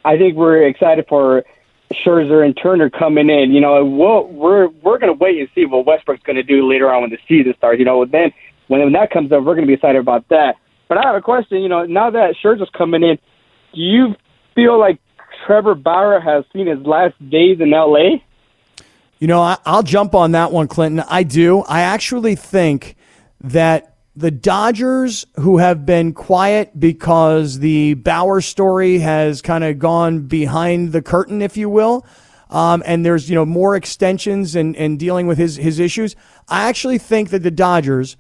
[0.07, 1.45] I think we're excited for
[1.93, 3.53] Scherzer and Turner coming in.
[3.53, 6.67] You know, we'll, we're we're going to wait and see what Westbrook's going to do
[6.67, 7.79] later on when the season starts.
[7.79, 8.33] You know, then
[8.69, 10.55] when, when that comes up, we're going to be excited about that.
[10.89, 11.61] But I have a question.
[11.61, 13.19] You know, now that Scherzer's coming in,
[13.75, 14.15] do you
[14.55, 14.99] feel like
[15.47, 18.25] Trevor Bauer has seen his last days in L.A.?
[19.19, 21.05] You know, I, I'll jump on that one, Clinton.
[21.09, 21.61] I do.
[21.63, 22.97] I actually think
[23.41, 30.23] that the Dodgers, who have been quiet because the Bauer story has kind of gone
[30.23, 32.07] behind the curtain, if you will,
[32.51, 36.15] um, and there's you know more extensions and, and dealing with his his issues.
[36.49, 38.17] I actually think that the Dodgers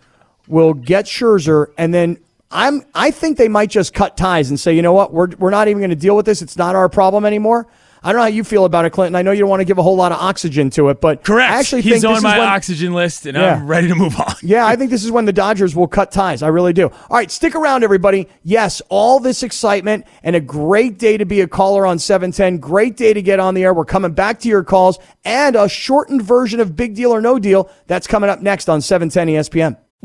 [0.48, 2.18] will get Scherzer, and then
[2.50, 5.50] I'm I think they might just cut ties and say, you know what, we're we're
[5.50, 6.42] not even going to deal with this.
[6.42, 7.66] It's not our problem anymore.
[8.02, 9.14] I don't know how you feel about it, Clinton.
[9.16, 11.24] I know you don't want to give a whole lot of oxygen to it, but
[11.24, 11.50] Correct.
[11.52, 13.54] I actually He's on my when, oxygen list, and Yeah.
[13.56, 14.34] I'm ready to move on.
[14.42, 16.42] yeah, I think this is when the Dodgers will cut ties.
[16.42, 16.86] I really do.
[16.88, 18.28] All right, stick around, everybody.
[18.42, 22.58] Yes, all this excitement and a great day to be a caller on 710.
[22.58, 23.74] Great day to get on the air.
[23.74, 27.38] We're coming back to your calls and a shortened version of Big Deal or No
[27.38, 27.70] Deal.
[27.86, 29.76] That's coming up next on E 710 ESPN.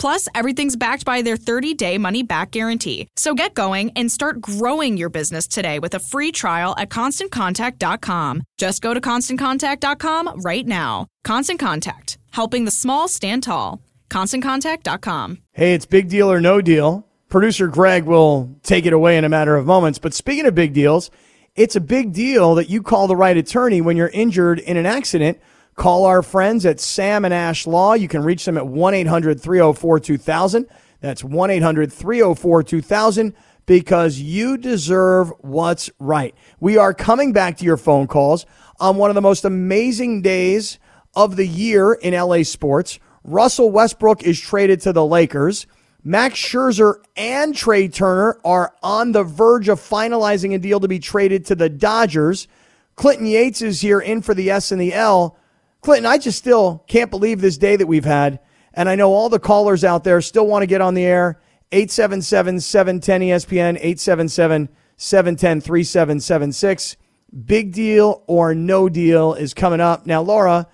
[0.00, 3.06] Plus, everything's backed by their 30 day money back guarantee.
[3.16, 8.42] So get going and start growing your business today with a free trial at constantcontact.com.
[8.56, 11.06] Just go to constantcontact.com right now.
[11.22, 13.82] Constant Contact, helping the small stand tall.
[14.08, 15.38] ConstantContact.com.
[15.52, 17.06] Hey, it's big deal or no deal.
[17.28, 19.98] Producer Greg will take it away in a matter of moments.
[19.98, 21.10] But speaking of big deals,
[21.54, 24.86] it's a big deal that you call the right attorney when you're injured in an
[24.86, 25.38] accident.
[25.76, 27.94] Call our friends at Sam and Ash Law.
[27.94, 30.66] You can reach them at 1 800 304 2000.
[31.00, 33.34] That's 1 800 304 2000
[33.66, 36.34] because you deserve what's right.
[36.58, 38.44] We are coming back to your phone calls
[38.78, 40.78] on one of the most amazing days
[41.14, 42.98] of the year in LA sports.
[43.22, 45.66] Russell Westbrook is traded to the Lakers.
[46.02, 50.98] Max Scherzer and Trea Turner are on the verge of finalizing a deal to be
[50.98, 52.48] traded to the Dodgers.
[52.96, 55.36] Clinton Yates is here in for the S and the L.
[55.80, 58.40] Clinton, I just still can't believe this day that we've had.
[58.74, 61.40] And I know all the callers out there still want to get on the air.
[61.72, 66.96] 877 710 ESPN, 877 710 3776.
[67.44, 70.04] Big deal or no deal is coming up.
[70.04, 70.66] Now, Laura,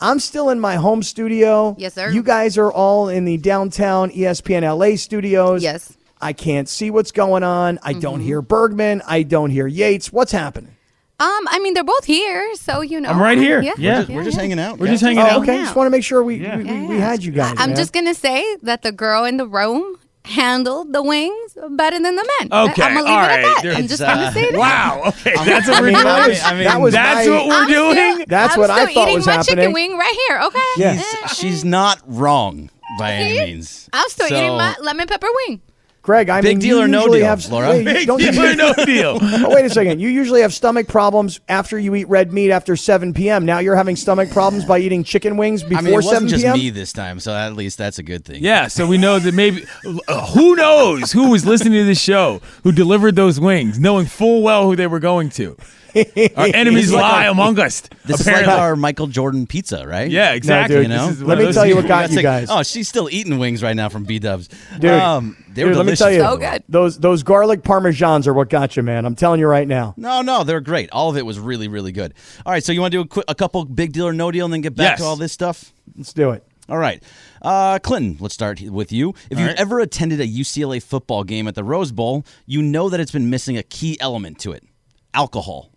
[0.00, 1.74] I'm still in my home studio.
[1.78, 2.10] Yes, sir.
[2.10, 5.62] You guys are all in the downtown ESPN LA studios.
[5.62, 5.88] Yes.
[5.88, 6.00] Mm-hmm.
[6.20, 7.78] I can't see what's going on.
[7.82, 9.02] I don't hear Bergman.
[9.06, 10.12] I don't hear Yates.
[10.12, 10.73] What's happening?
[11.24, 13.08] Um, I mean, they're both here, so you know.
[13.10, 13.62] I'm right here.
[13.62, 13.92] Yeah, Yeah.
[13.94, 14.78] We're just, we're just hanging out.
[14.78, 14.94] We're guys.
[14.94, 15.42] just hanging Oh, out.
[15.42, 15.58] okay.
[15.60, 16.56] I just want to make sure we, Yeah.
[16.58, 17.54] we, we, we had you guys.
[17.58, 17.76] I'm man.
[17.76, 22.30] just gonna say that the girl in the room handled the wings better than the
[22.40, 22.48] men.
[22.70, 23.38] Okay, I'm gonna leave all it right.
[23.40, 23.60] at that.
[23.62, 24.58] There's, I'm just uh, gonna say that.
[24.58, 25.02] Wow.
[25.26, 25.34] Okay.
[25.44, 26.38] That's what we're mean, that doing.
[26.44, 28.14] I mean, that was That's my- what we're I'm doing.
[28.14, 30.40] Still, That's I'm what I still thought eating my chicken wing right here.
[30.46, 30.58] Okay.
[30.78, 31.02] Yeah.
[31.28, 33.88] She's, she's not wrong by any means.
[33.92, 35.60] I'm still eating my lemon pepper wing.
[36.04, 37.70] Greg, I Big mean, deal you or no deal, have, Laura?
[37.70, 39.18] Wait, Big don't you deal or no deal.
[39.44, 40.00] Oh, wait a second.
[40.00, 43.46] You usually have stomach problems after you eat red meat after 7 p.m.
[43.46, 46.42] Now you're having stomach problems by eating chicken wings before I mean, it wasn't just
[46.42, 46.58] p.m.
[46.58, 48.44] me this time, so at least that's a good thing.
[48.44, 49.64] Yeah, so we know that maybe
[50.06, 54.42] uh, who knows who was listening to this show who delivered those wings, knowing full
[54.42, 55.56] well who they were going to.
[56.36, 57.82] Our enemies like lie our- among us.
[58.04, 58.42] This apparently.
[58.42, 60.10] is like our Michael Jordan pizza, right?
[60.10, 60.76] yeah, exactly.
[60.76, 61.06] dude, You know?
[61.08, 62.48] This is one Let me tell you what got That's you like- guys.
[62.50, 64.48] Oh, she's still eating wings right now from B Dubs.
[64.78, 66.64] Dude, um, they were Dude, let me tell you, So good.
[66.68, 69.04] those those garlic parmesans are what got you, man.
[69.06, 69.94] I'm telling you right now.
[69.96, 70.90] No, no, they're great.
[70.90, 72.14] All of it was really, really good.
[72.44, 74.30] All right, so you want to do a, quick, a couple big deal or no
[74.30, 74.98] deal, and then get back Yes.
[75.00, 75.72] to all this stuff.
[75.96, 76.44] Let's do it.
[76.68, 77.02] All right,
[77.42, 78.16] uh, Clinton.
[78.20, 79.10] Let's start with you.
[79.30, 79.60] If you've right.
[79.60, 83.28] ever attended a UCLA football game at the Rose Bowl, you know that it's been
[83.28, 84.64] missing a key element to it:
[85.12, 85.70] alcohol.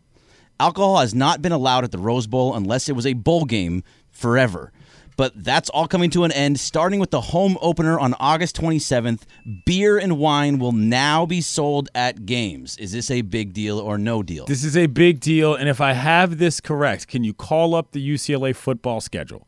[0.60, 3.84] Alcohol has not been allowed at the Rose Bowl unless it was a bowl game
[4.10, 4.72] forever.
[5.16, 9.22] But that's all coming to an end, starting with the home opener on August 27th.
[9.66, 12.78] Beer and wine will now be sold at games.
[12.78, 14.46] Is this a big deal or no deal?
[14.46, 17.92] This is a big deal, and if I have this correct, can you call up
[17.94, 19.48] the UCLA football schedule?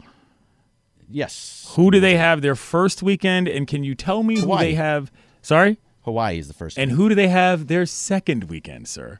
[1.07, 1.71] yes.
[1.75, 5.11] Who do they have their first weekend, and can you tell me who they have?
[5.41, 6.77] Sorry, Hawaii is the first.
[6.77, 9.19] and who do they have their second weekend, sir?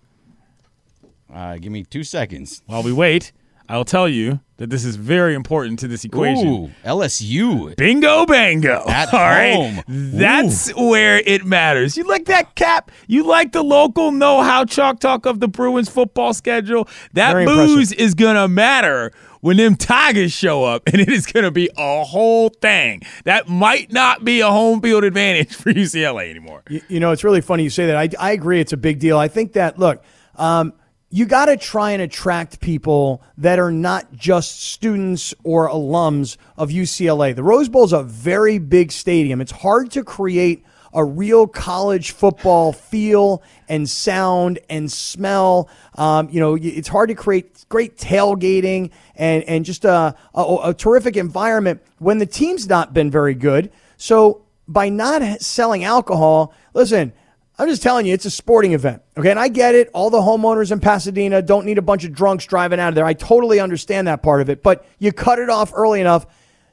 [1.34, 2.62] Uh, give me two seconds.
[2.66, 3.32] While we wait,
[3.68, 6.48] I'll tell you that this is very important to this equation.
[6.48, 7.76] Ooh, LSU.
[7.78, 8.84] Bingo bango.
[8.88, 9.54] At All right.
[9.54, 9.84] home.
[9.88, 11.96] That's where it matters.
[11.96, 12.90] You like that cap?
[13.08, 16.88] You like the local know how chalk talk of the Bruins football schedule?
[17.14, 19.12] That Very booze is going to matter
[19.42, 23.04] when them Tigers show up, and it is going to be a whole thing.
[23.26, 26.64] That might not be a home field advantage for UCLA anymore.
[26.70, 27.96] You, you know, it's really funny you say that.
[27.96, 28.60] I, I agree.
[28.60, 29.18] It's a big deal.
[29.20, 30.04] I think that, look,
[30.36, 30.74] um,
[31.10, 36.70] you got to try and attract people that are not just students or alums of
[36.70, 37.36] UCLA.
[37.36, 39.42] The Rose Bowl is a very big stadium.
[39.42, 45.70] It's hard to create a real college football feel and sound and smell.
[45.96, 50.74] Um, you know, it's hard to create great tailgating and, and just a, a, a
[50.74, 53.72] terrific environment when the team's not been very good.
[53.98, 57.14] So by not selling alcohol, listen,
[57.60, 59.02] I'm just telling you, it's a sporting event.
[59.18, 59.30] Okay.
[59.30, 59.90] And I get it.
[59.94, 63.06] All the homeowners in Pasadena don't need a bunch of drunks driving out of there.
[63.06, 64.64] I totally understand that part of it.
[64.64, 66.26] But you cut it off early enough,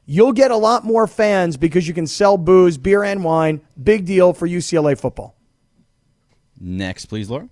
[0.07, 3.63] you'll get a lot more fans because you can sell booze, beer, and wine.
[3.83, 5.35] Big deal for UCLA football.
[6.59, 7.49] Next, please, Laura.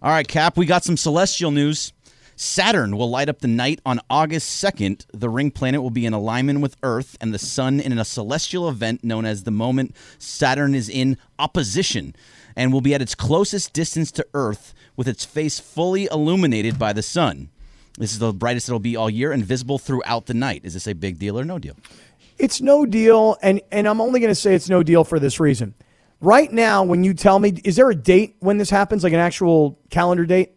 [0.00, 1.92] All right, Cap, we got some celestial news.
[2.40, 5.06] Saturn will light up the night on August 2nd.
[5.12, 8.68] The ring planet will be in alignment with Earth and the Sun in a celestial
[8.68, 12.14] event known as the moment Saturn is in opposition
[12.54, 16.92] and will be at its closest distance to Earth with its face fully illuminated by
[16.92, 17.50] the sun.
[17.98, 20.60] This is the brightest it'll be all year and visible throughout the night.
[20.62, 21.74] Is this a big deal or no deal?
[22.38, 25.40] It's no deal, and and I'm only going to say it's no deal for this
[25.40, 25.74] reason.
[26.20, 29.18] Right now, when you tell me, is there a date when this happens, like an
[29.18, 30.52] actual calendar date?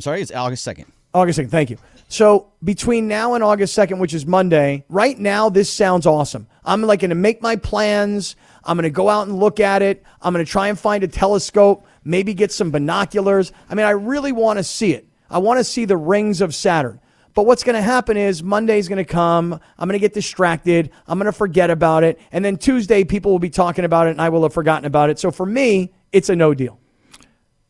[0.00, 0.86] I'm sorry, it's August 2nd.
[1.12, 1.76] August 2nd, thank you.
[2.08, 6.46] So between now and August 2nd, which is Monday, right now, this sounds awesome.
[6.64, 8.34] I'm like going to make my plans.
[8.64, 10.02] I'm going to go out and look at it.
[10.22, 13.52] I'm going to try and find a telescope, maybe get some binoculars.
[13.68, 15.06] I mean, I really want to see it.
[15.28, 16.98] I want to see the rings of Saturn.
[17.34, 19.52] But what's going to happen is Monday's going to come.
[19.52, 20.92] I'm going to get distracted.
[21.06, 22.18] I'm going to forget about it.
[22.32, 25.10] And then Tuesday, people will be talking about it and I will have forgotten about
[25.10, 25.18] it.
[25.18, 26.78] So for me, it's a no deal.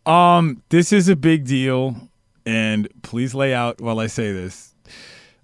[0.06, 2.09] Um, this is a big deal,
[2.46, 4.74] and please lay out while I say this.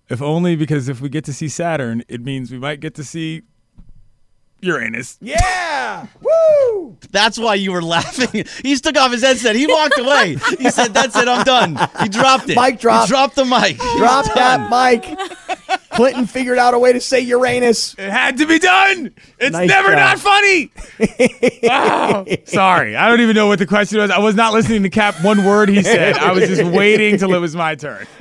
[0.08, 3.04] If only because if we get to see Saturn, it means we might get to
[3.04, 3.42] see
[4.60, 5.18] Uranus.
[5.20, 6.06] Yeah!
[6.20, 6.96] Woo!
[7.10, 8.44] That's why you were laughing.
[8.62, 9.56] He took off his headset.
[9.56, 10.36] He walked away.
[10.58, 11.76] He said, That's it, I'm done.
[12.02, 12.56] He dropped it.
[12.56, 13.06] Mic drop.
[13.06, 13.78] He dropped the mic.
[13.98, 15.55] Drop He's that mic.
[15.90, 17.94] Clinton figured out a way to say Uranus.
[17.94, 19.14] It had to be done.
[19.38, 19.98] It's Nice never job.
[19.98, 20.70] not funny.
[21.68, 22.96] Oh, sorry.
[22.96, 24.10] I don't even know what the question was.
[24.10, 26.16] I was not listening to Cap one word he said.
[26.16, 28.06] I was just waiting till it was my turn.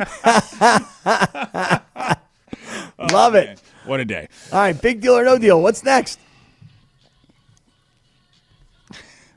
[2.98, 3.62] Love oh, it.
[3.86, 4.28] What a day.
[4.52, 5.62] All right, big deal or no deal.
[5.62, 6.20] What's next?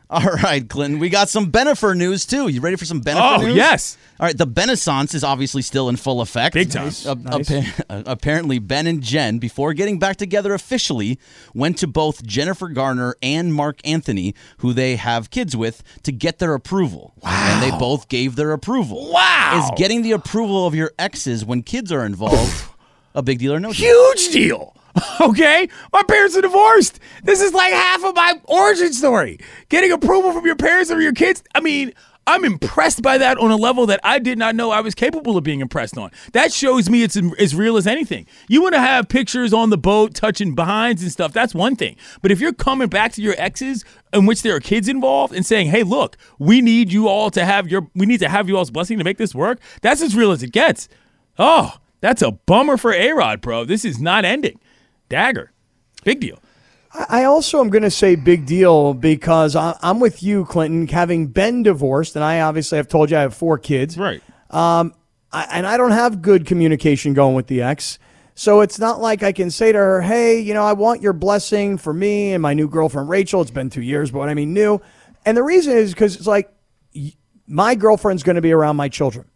[0.11, 0.99] All right, Clinton.
[1.01, 2.49] We got some Bennifer news too.
[2.49, 3.57] You ready for some Bennifer Oh, news?
[3.57, 3.99] yes.
[4.19, 6.55] All right, the Benaissance is obviously still in full effect.
[6.55, 6.87] Big time.
[6.87, 7.51] Nice, Uh, nice.
[7.51, 11.19] appa- uh, apparently, Ben and Jen, before getting back together officially,
[11.55, 16.39] went to both Jennifer Garner and Marc Anthony, who they have kids with, to get
[16.39, 17.13] their approval.
[17.23, 17.31] Wow.
[17.53, 19.13] And they both gave their approval.
[19.13, 19.63] Wow.
[19.63, 22.65] Is getting the approval of your exes when kids are involved
[23.15, 24.15] a big deal or no deal?
[24.15, 24.75] Huge deal.
[25.21, 25.69] Okay?
[25.93, 27.01] My parents are divorced.
[27.25, 29.39] This is like half of my origin story.
[29.69, 31.43] Getting approval from your parents or your kids.
[31.55, 31.93] I mean,
[32.29, 35.39] I'm impressed by that on a level that I did not know I was capable
[35.39, 36.11] of being impressed on.
[36.35, 38.27] That shows me it's as real as anything.
[38.49, 41.97] You want to have pictures on the boat touching behinds and stuff, that's one thing.
[42.21, 43.83] But if you're coming back to your exes
[44.13, 47.47] in which there are kids involved and saying, hey, look, we need you all to
[47.47, 50.15] have your, we need to have you all's blessing to make this work, that's as
[50.15, 50.87] real as it gets.
[51.39, 53.65] Oh, that's a bummer for A Rod, bro.
[53.65, 54.61] This is not ending.
[55.09, 55.53] Dagger.
[56.05, 56.39] Big deal.
[57.09, 61.63] I also am going to say big deal because I'm with you, Clinton, having been
[61.63, 63.99] divorced, and I obviously have told you I have four kids.
[63.99, 64.23] Right.
[64.51, 64.95] Um,
[65.31, 67.99] I, and I don't have good communication going with the ex.
[68.35, 71.13] So it's not like I can say to her, hey, you know, I want your
[71.13, 73.43] blessing for me and my new girlfriend, Rachel.
[73.43, 74.81] It's been two years, but I mean, new.
[75.27, 76.51] And the reason is because it's like
[77.47, 79.27] my girlfriend's going to be around my children,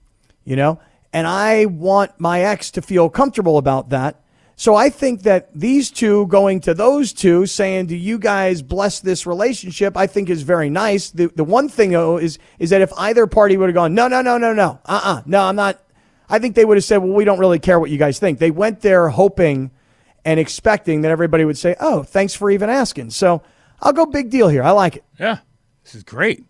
[0.45, 0.81] you know,
[1.13, 4.22] and I want my ex to feel comfortable about that.
[4.63, 9.01] So I think that these two going to those two saying, "Do you guys bless
[9.01, 11.11] this relationship?" I think is very nice.
[11.11, 14.07] The the one thing though is is that if either party would have gone, "No,
[14.07, 15.83] no, no, no, no, uh, uh no, I'm not,"
[16.29, 18.39] I think they would have said, "Well, we don't really care what you guys think."
[18.39, 19.73] They went there hoping
[20.25, 23.43] and expecting that everybody would say, "Oh, thanks for even asking." So
[23.81, 24.63] I'll go big deal here.
[24.63, 25.05] I like it.
[25.19, 25.39] Yeah.
[25.83, 26.45] This is great.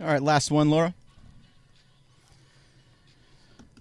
[0.00, 0.92] All right, last one, Laura.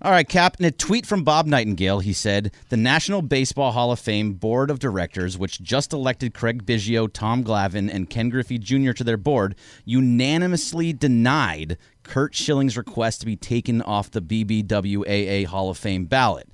[0.04, 0.58] All right, Cap.
[0.60, 4.72] In a tweet from Bob Nightingale, he said the National Baseball Hall of Fame Board
[4.72, 8.94] of Directors, which just elected Craig Biggio, Tom Glavine, and Ken Griffey Jr.
[8.94, 9.54] to their board,
[9.86, 16.50] unanimously denied Curt Schilling's request to be taken off the BBWAA Hall of Fame ballot.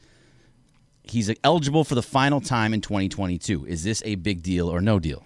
[1.04, 3.66] He's eligible for the final time in 2022.
[3.66, 5.24] Is this a big deal or no deal?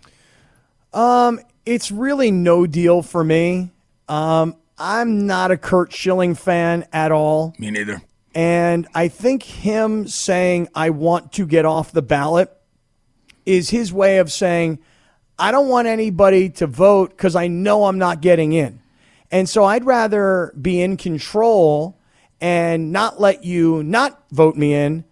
[0.94, 3.72] Um, it's really no deal for me.
[4.08, 7.56] Um, I'm not a Curt Schilling fan at all.
[7.58, 8.04] Me neither.
[8.34, 12.50] And I think him saying, I want to get off the ballot
[13.46, 14.80] is his way of saying,
[15.38, 18.80] I don't want anybody to vote because I know I'm not getting in.
[19.32, 21.98] And so I'd rather be in control
[22.40, 25.04] and not let you not vote me in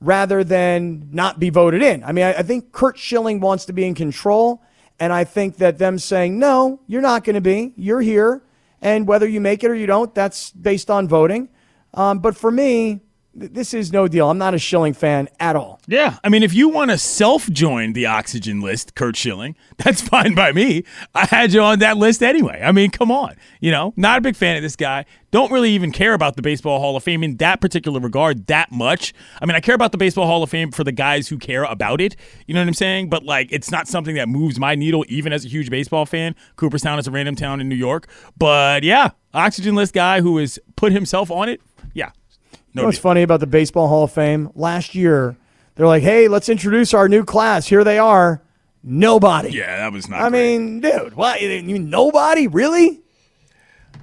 [0.00, 2.04] rather than not be voted in.
[2.04, 4.62] I mean, I, I think Curt Schilling wants to be in control.
[5.00, 8.42] And I think that them saying, no, you're not going to be, you're here.
[8.80, 11.48] And whether you make it or you don't, that's based on voting.
[11.94, 13.00] Um, but for me,
[13.38, 14.30] this is no deal.
[14.30, 15.80] I'm not a Schilling fan at all.
[15.86, 16.16] Yeah.
[16.24, 20.34] I mean, if you want to self join the oxygen list, Curt Schilling, that's fine
[20.34, 20.84] by me.
[21.14, 22.60] I had you on that list anyway.
[22.64, 23.36] I mean, come on.
[23.60, 25.04] You know, not a big fan of this guy.
[25.30, 28.72] Don't really even care about the Baseball Hall of Fame in that particular regard that
[28.72, 29.12] much.
[29.42, 31.64] I mean, I care about the Baseball Hall of Fame for the guys who care
[31.64, 32.16] about it.
[32.46, 33.10] You know what I'm saying?
[33.10, 36.34] But, like, it's not something that moves my needle, even as a huge baseball fan.
[36.56, 38.08] Cooperstown is a random town in New York.
[38.38, 41.60] But yeah, oxygen list guy who has put himself on it.
[41.98, 42.10] Yeah.
[42.52, 44.50] You know what's funny about the Baseball Hall of Fame?
[44.54, 45.36] Last year,
[45.74, 47.66] they're like, hey, let's introduce our new class.
[47.66, 48.40] Here they are.
[48.84, 49.50] Nobody.
[49.50, 50.58] Yeah, that was not I great.
[50.58, 51.40] mean, dude, what?
[51.42, 52.46] You mean nobody?
[52.46, 53.00] Really?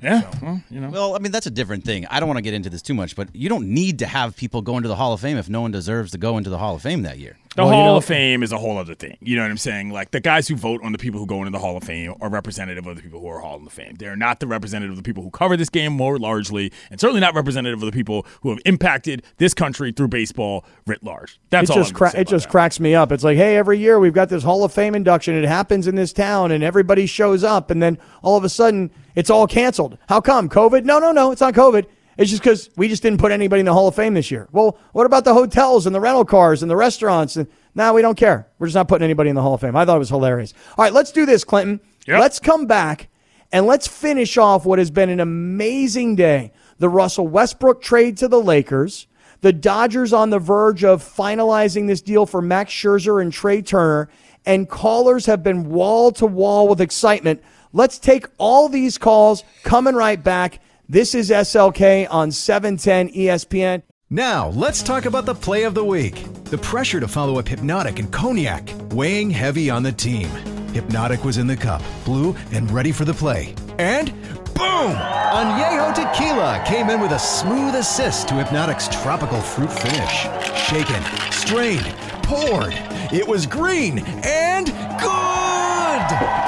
[0.02, 0.90] Yeah, well, you know.
[0.90, 2.06] Well, I mean, that's a different thing.
[2.08, 4.36] I don't want to get into this too much, but you don't need to have
[4.36, 6.58] people go into the Hall of Fame if no one deserves to go into the
[6.58, 7.38] Hall of Fame that year.
[7.56, 9.16] The Well, you Hall know- of Fame is a whole other thing.
[9.22, 9.90] You know what I'm saying?
[9.90, 12.14] Like the guys who vote on the people who go into the Hall of Fame
[12.20, 13.96] are representative of the people who are Hall of Fame.
[13.98, 17.22] They're not the representative of the people who cover this game more largely, and certainly
[17.22, 21.40] not representative of the people who have impacted this country through baseball writ large.
[21.50, 21.78] That's it all.
[21.80, 22.52] just I'm cra- say it about just that.
[22.52, 23.12] cracks me up.
[23.14, 25.34] It's like, hey, every year we've got this Hall of Fame induction.
[25.36, 28.92] It happens in this town, and everybody shows up, and then all of a sudden
[29.16, 29.98] it's all canceled.
[30.10, 30.50] How come?
[30.50, 30.84] COVID?
[30.84, 31.32] No, no, no.
[31.32, 31.86] It's not COVID.
[32.18, 34.48] It's just because we just didn't put anybody in the Hall of Fame this year.
[34.52, 37.36] Well, what about the hotels and the rental cars and the restaurants?
[37.36, 38.48] And now we don't care.
[38.58, 39.76] We're just not putting anybody in the Hall of Fame.
[39.76, 40.54] I thought it was hilarious.
[40.78, 41.82] All right, let's do this, Clinton.
[42.08, 42.20] Yep.
[42.20, 43.10] Let's come back
[43.52, 46.54] and let's finish off what has been an amazing day.
[46.78, 49.08] The Russell Westbrook trade to the Lakers.
[49.42, 54.10] The Dodgers on the verge of finalizing this deal for Max Scherzer and Trea Turner,
[54.46, 57.44] and callers have been wall to wall with excitement.
[57.76, 60.62] Let's take all these calls coming right back.
[60.88, 63.84] This is SLK on E 710 ESPN.
[64.10, 66.24] Now, let's talk about the play of the week.
[66.46, 70.30] The pressure to follow up Hypnotic and Cognac, weighing heavy on the team.
[70.74, 73.54] Hypnotic was in the cup, blue, and ready for the play.
[73.78, 74.10] And
[74.54, 74.96] boom!
[75.36, 80.22] Añejo Tequila came in with a smooth assist to Hypnotic's tropical fruit finish.
[80.70, 82.74] Shaken, strained, poured.
[83.12, 84.68] It was green and
[84.98, 86.45] good!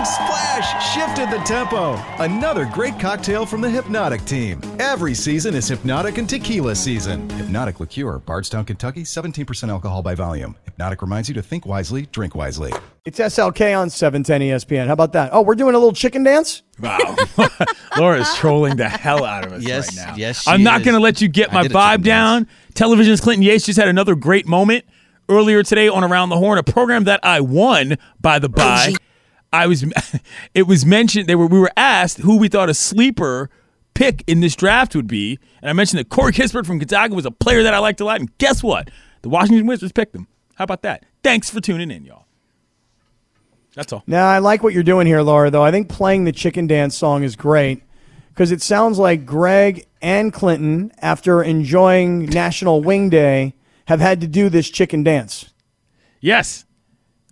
[0.00, 1.94] The playmaking splash shifted the tempo.
[2.22, 4.58] Another great cocktail from the Hypnotic team.
[4.78, 7.28] Every season is Hypnotic and Tequila season.
[7.30, 10.56] Hypnotic Liqueur, Bardstown, Kentucky, 17% alcohol by volume.
[10.64, 12.72] Hypnotic reminds you to think wisely, drink wisely.
[13.04, 14.86] It's SLK on E 710 ESPN.
[14.86, 15.30] How about that?
[15.34, 16.62] Oh, we're doing a little chicken dance?
[16.80, 17.16] Wow.
[17.98, 20.14] Laura is trolling the hell out of us Yes, right now.
[20.16, 22.48] yes, she I'm not going to let you get my did a chicken vibe down.
[22.72, 24.86] Television's Clinton Yates just had another great moment
[25.28, 28.94] earlier today on Around the Horn, a program that I won, by the by.
[29.52, 29.84] I was
[30.54, 33.50] it was mentioned they were we were asked who we thought a sleeper
[33.94, 35.38] pick in this draft would be.
[35.60, 38.04] And I mentioned that Corey Kispert from Gonzaga was a player that I liked a
[38.04, 38.20] lot.
[38.20, 38.90] And guess what?
[39.22, 40.26] The Washington Wizards picked him.
[40.54, 41.04] How about that?
[41.22, 42.26] Thanks for tuning in, y'all.
[43.74, 44.02] That's all.
[44.06, 45.62] Now, I like what you're doing here, Laura, though.
[45.62, 47.82] I think playing the chicken dance song is great
[48.30, 53.54] because it sounds like Greg and Clinton, after enjoying National Wing Day,
[53.86, 55.50] have had to do this chicken dance.
[56.20, 56.64] Yes,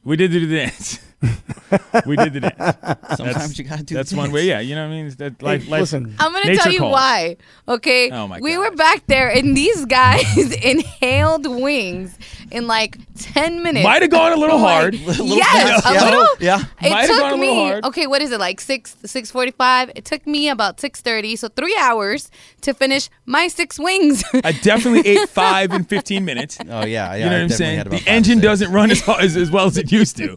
[0.04, 1.00] we did do the dance.
[2.06, 2.56] we did the dance.
[3.16, 4.34] Sometimes That's- you gotta do the That's one dance.
[4.34, 4.44] way.
[4.46, 5.10] Yeah, you know what I mean.
[5.18, 6.14] That life, Hey, life, listen.
[6.18, 6.92] I'm gonna tell you calls.
[6.92, 7.36] why.
[7.66, 8.10] Okay.
[8.10, 8.60] Oh my we God.
[8.70, 12.16] were back there, and these guys inhaled wings
[12.52, 13.84] in like ten minutes.
[13.84, 14.94] Might have gone a little Oh my- hard.
[14.94, 16.04] yes, a yeah.
[16.04, 16.26] little.
[16.40, 16.60] Yeah.
[16.80, 17.54] It Might have took gone a me.
[17.68, 17.84] hard.
[17.86, 19.90] Okay, what is it like six six forty five?
[19.96, 24.22] It took me about six thirty, so three hours to finish my six wings.
[24.44, 26.58] I definitely ate five in 15 minutes.
[26.68, 27.14] Oh yeah, yeah.
[27.16, 27.84] you know I what I'm saying?
[27.88, 28.42] The engine six.
[28.44, 30.36] doesn't run as, as as well as it used to.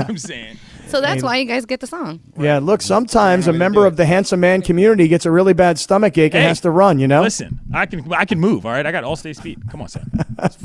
[0.00, 0.56] You know what I'm saying?
[0.88, 2.20] so that's why you guys get the song.
[2.38, 6.18] Yeah, look, sometimes a member of the handsome man community gets a really bad stomach
[6.18, 7.22] ache and Hey, has to run, you know?
[7.22, 8.66] Listen, I can I can move.
[8.66, 9.62] All right, I got all state speed.
[9.70, 10.10] Come on, son.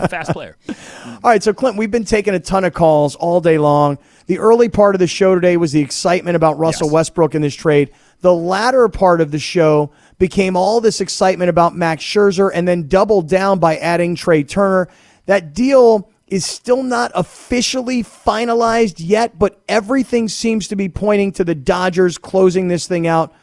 [0.09, 0.57] Fast player.
[1.05, 3.97] All right, so Clint, we've been taking a ton of calls all day long.
[4.27, 6.93] The early part of the show today was the excitement about Russell Yes.
[6.93, 7.91] Westbrook in this trade.
[8.21, 12.87] The latter part of the show became all this excitement about Max Scherzer and then
[12.87, 14.87] doubled down by adding Trea Turner.
[15.27, 21.43] That deal is still not officially finalized yet, but everything seems to be pointing to
[21.43, 23.33] the Dodgers closing this thing out.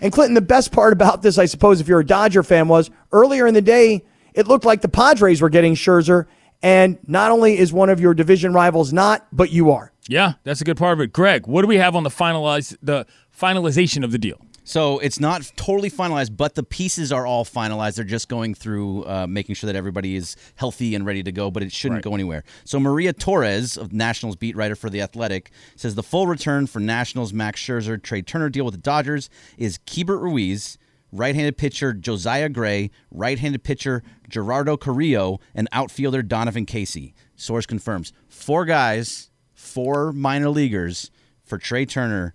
[0.00, 2.90] And Clinton, the best part about this, I suppose, if you're a Dodger fan, was
[3.12, 6.26] earlier in the day, it looked like the Padres were getting Scherzer.
[6.62, 9.92] And not only is one of your division rivals not, but you are.
[10.08, 11.12] Yeah, that's a good part of it.
[11.12, 13.06] Greg, what do we have on the finalize the
[13.38, 14.40] finalization of the deal?
[14.68, 17.94] So it's not totally finalized, but the pieces are all finalized.
[17.94, 21.52] They're just going through uh, making sure that everybody is healthy and ready to go,
[21.52, 22.42] but it shouldn't go anywhere.
[22.64, 26.80] So Maria Torres, of Nationals beat writer for The Athletic, says the full return for
[26.80, 30.78] Nationals Max Scherzer Trea Turner deal with the Dodgers is Keibert Ruiz,
[31.12, 37.14] right-handed pitcher Josiah Gray, right-handed pitcher Gerardo Carrillo, and outfielder Donovan Casey.
[37.36, 41.12] Source confirms four guys, four minor leaguers
[41.44, 42.34] for Trea Turner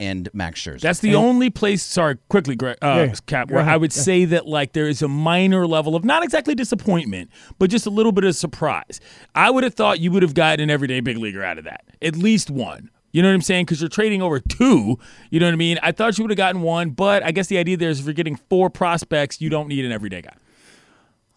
[0.00, 0.80] and Max Scherzer.
[0.80, 1.82] That's the only place.
[1.82, 3.80] Sorry, quickly, Greg, uh, Yeah, Cap, go where I ahead.
[3.82, 7.86] would say that like there is a minor level of not exactly disappointment, but just
[7.86, 8.98] a little bit of surprise.
[9.34, 11.84] I would have thought you would have gotten an everyday big leaguer out of that,
[12.02, 12.90] at least one.
[13.12, 13.64] You know what I'm saying?
[13.66, 14.96] Because you're trading over two.
[15.30, 15.78] You know what I mean?
[15.82, 18.06] I thought you would have gotten one, but I guess the idea there is if
[18.06, 20.34] you're getting four prospects, you don't need an everyday guy.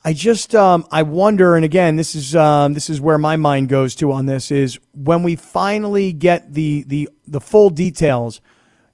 [0.06, 3.70] I just um, I wonder, and again, this is um, this is where my mind
[3.70, 8.42] goes to on this is when we finally get the the the full details.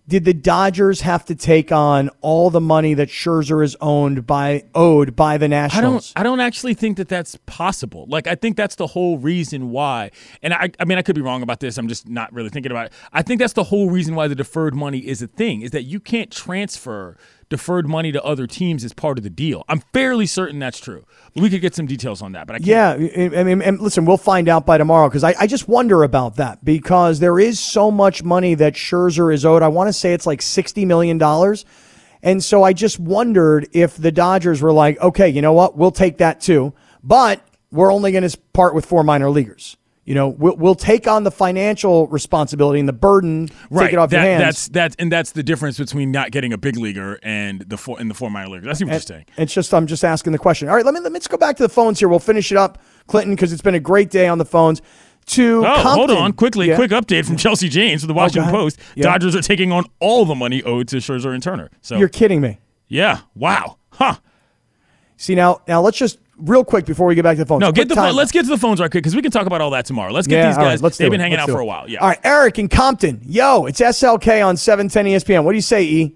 [0.10, 4.66] Did the Dodgers have to take on all the money that Scherzer is owned by
[4.74, 6.12] owed by the Nationals?
[6.16, 6.22] I don't.
[6.22, 8.06] I don't actually think that that's possible.
[8.10, 10.10] Like, I think that's the whole reason why.
[10.42, 11.78] And I, I mean, I could be wrong about this.
[11.78, 12.94] I'm just not really thinking about it.
[13.14, 15.62] I think that's the whole reason why the deferred money is a thing.
[15.62, 17.16] Is that you can't transfer
[17.50, 19.64] deferred money to other teams as part of the deal.
[19.68, 21.06] I'm fairly certain that's true.
[21.36, 22.68] We could get some details on that, but I can't.
[23.02, 26.04] Yeah, I mean, and listen, we'll find out by tomorrow because I, I just wonder
[26.04, 29.64] about that because there is so much money that Scherzer is owed.
[29.64, 31.22] I want to say it's like $60 million.
[32.22, 35.78] And so I just wondered if the Dodgers were like, okay, you know what?
[35.78, 36.74] We'll take that too,
[37.04, 37.42] but
[37.72, 39.78] we're only going to part with four minor leaguers.
[40.10, 43.86] You know, we'll, we'll take on the financial responsibility and the burden, Right.
[43.86, 44.42] take it off that, your hands.
[44.44, 48.00] That's that's and that's the difference between not getting a big leaguer and the four
[48.00, 48.80] and the four minor leaguers.
[48.80, 49.26] See what you're saying.
[49.38, 50.68] It's just I'm just asking the question.
[50.68, 52.10] All right, let me let's go back to the phones here.
[52.10, 54.82] We'll finish it up, Clinton, because it's been a great day on the phones.
[55.28, 56.34] To Oh, hold on.
[56.34, 56.76] Quickly, Yeah.
[56.76, 58.62] quick update from Chelsea Janes of the oh, Washington go ahead.
[58.64, 58.80] Post.
[58.96, 59.04] Yeah.
[59.04, 61.70] Dodgers are taking on all the money owed to Scherzer and Turner.
[61.82, 62.58] So You're kidding me.
[62.88, 64.16] yeah, wow, huh?
[65.18, 67.62] See now, now let's just real quick before we get back to the phones.
[67.62, 68.16] No, get the phone.
[68.16, 70.12] Let's get to the phones right quick because we can talk about all that tomorrow.
[70.12, 70.82] Let's get Yeah, these all right, guys.
[70.84, 71.12] let's They've it.
[71.12, 71.90] been hanging Let's out for a while.
[71.90, 72.00] Yeah.
[72.00, 73.22] All right, Eric in Compton.
[73.26, 75.44] Yo, it's SLK on 710 ESPN.
[75.44, 76.16] What do you say, E?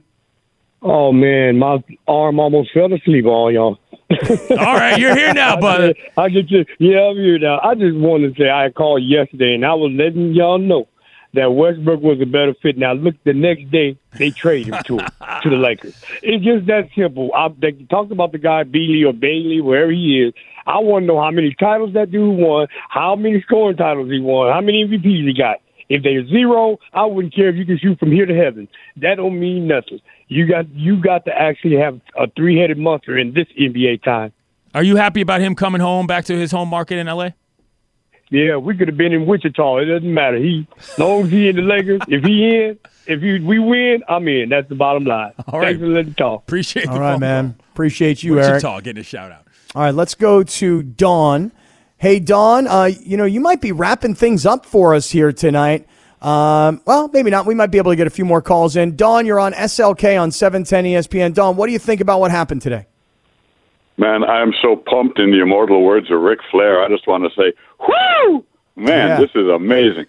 [0.82, 3.80] Oh man, my arm almost fell asleep on y'all.
[4.52, 5.96] All right, you're here now, bud.
[6.18, 7.60] I just, yeah, I'm here now.
[7.64, 10.88] I just wanted to say I called yesterday and I was letting y'all know
[11.34, 12.78] that Westbrook was a better fit.
[12.78, 15.10] Now look, the next day they traded him to him,
[15.42, 15.96] to the Lakers.
[16.22, 17.32] It's just that simple.
[17.36, 20.34] I, they talked about the guy Beasley or Bailey, wherever he is.
[20.66, 24.20] I want to know how many titles that dude won, how many scoring titles he
[24.20, 25.58] won, how many MVPs he got.
[25.90, 28.68] If they're zero, I wouldn't care if you can shoot from here to heaven.
[28.98, 30.00] That don't mean nothing.
[30.28, 34.32] You got you got to actually have a three headed monster in this NBA time.
[34.74, 37.30] Are you happy about him coming home back to his home market in LA?
[38.34, 39.78] Yeah, we could have been in Wichita.
[39.78, 40.38] It doesn't matter.
[40.38, 44.02] He, as long as he in the Lakers, if he in, if you, we win,
[44.10, 44.50] I'm in.
[44.50, 45.34] That's the bottom line.
[45.48, 45.68] All right.
[45.68, 46.42] Thanks for letting me talk.
[46.42, 47.56] Appreciate All right, man.
[47.74, 48.86] Appreciate you, Wichita Eric.
[48.86, 49.46] getting a shout out.
[49.76, 51.52] All right, let's go to Dawn.
[51.98, 55.88] Hey, Dawn, uh, you know, you might be wrapping things up for us here tonight.
[56.20, 57.46] Um, well, maybe not.
[57.46, 58.96] We might be able to get a few more calls in.
[58.96, 61.36] Dawn, you're on SLK on 710 ESPN.
[61.36, 62.88] Dawn, what do you think about what happened today?
[63.98, 66.84] Man, I am so pumped in the immortal words of Ric Flair.
[66.84, 68.44] I just want to say, whoo!
[68.76, 69.20] Man, Yeah.
[69.20, 70.06] this is amazing.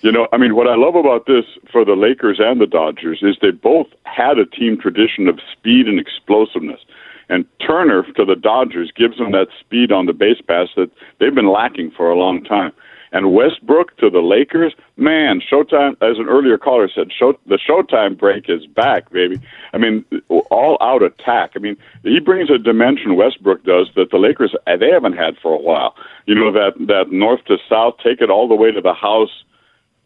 [0.00, 3.20] You know, I mean, what I love about this for the Lakers and the Dodgers
[3.22, 6.80] is they both had a team tradition of speed and explosiveness.
[7.28, 11.34] And Turner to the Dodgers gives them that speed on the base pass that they've
[11.34, 12.72] been lacking for a long time.
[13.12, 18.18] And Westbrook to the Lakers, man, Showtime, as an earlier caller said, show, the Showtime
[18.18, 19.40] break is back, baby.
[19.72, 21.52] I mean, all out attack.
[21.56, 25.52] I mean, he brings a dimension Westbrook does that the Lakers they haven't had for
[25.52, 25.94] a while.
[26.26, 29.44] You know that that north to south, take it all the way to the house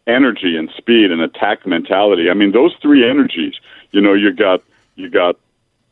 [0.07, 2.29] energy and speed and attack mentality.
[2.29, 3.55] I mean, those three energies.
[3.91, 4.61] You know, you got
[4.95, 5.37] you got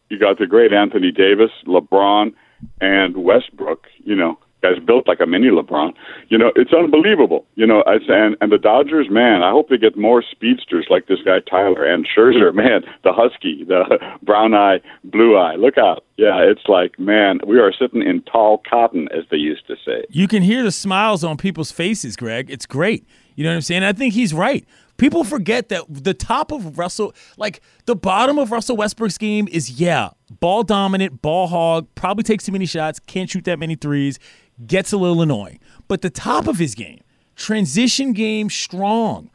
[0.09, 2.33] you got the great Anthony Davis, LeBron,
[2.79, 3.87] and Westbrook.
[4.03, 5.93] You know, guys built like a mini LeBron.
[6.29, 7.45] You know, it's unbelievable.
[7.55, 11.07] You know, I and and the Dodgers, man, I hope they get more speedsters like
[11.07, 15.55] this guy Tyler and Scherzer, man, the husky, the brown eye, blue eye.
[15.55, 16.03] Look out.
[16.17, 20.05] Yeah, it's like, man, we are sitting in tall cotton, as they used to say.
[20.09, 22.49] You can hear the smiles on people's faces, Greg.
[22.49, 23.07] It's great.
[23.35, 23.83] You know what I'm saying?
[23.83, 24.65] I think he's right.
[24.97, 29.81] People forget that the top of Russell, like the bottom of Russell Westbrook's game is,
[29.81, 30.09] yeah,
[30.39, 34.19] ball dominant, ball hog, probably takes too many shots, can't shoot that many threes,
[34.67, 35.59] gets a little annoying.
[35.87, 37.01] But the top of his game,
[37.35, 39.29] transition game strong,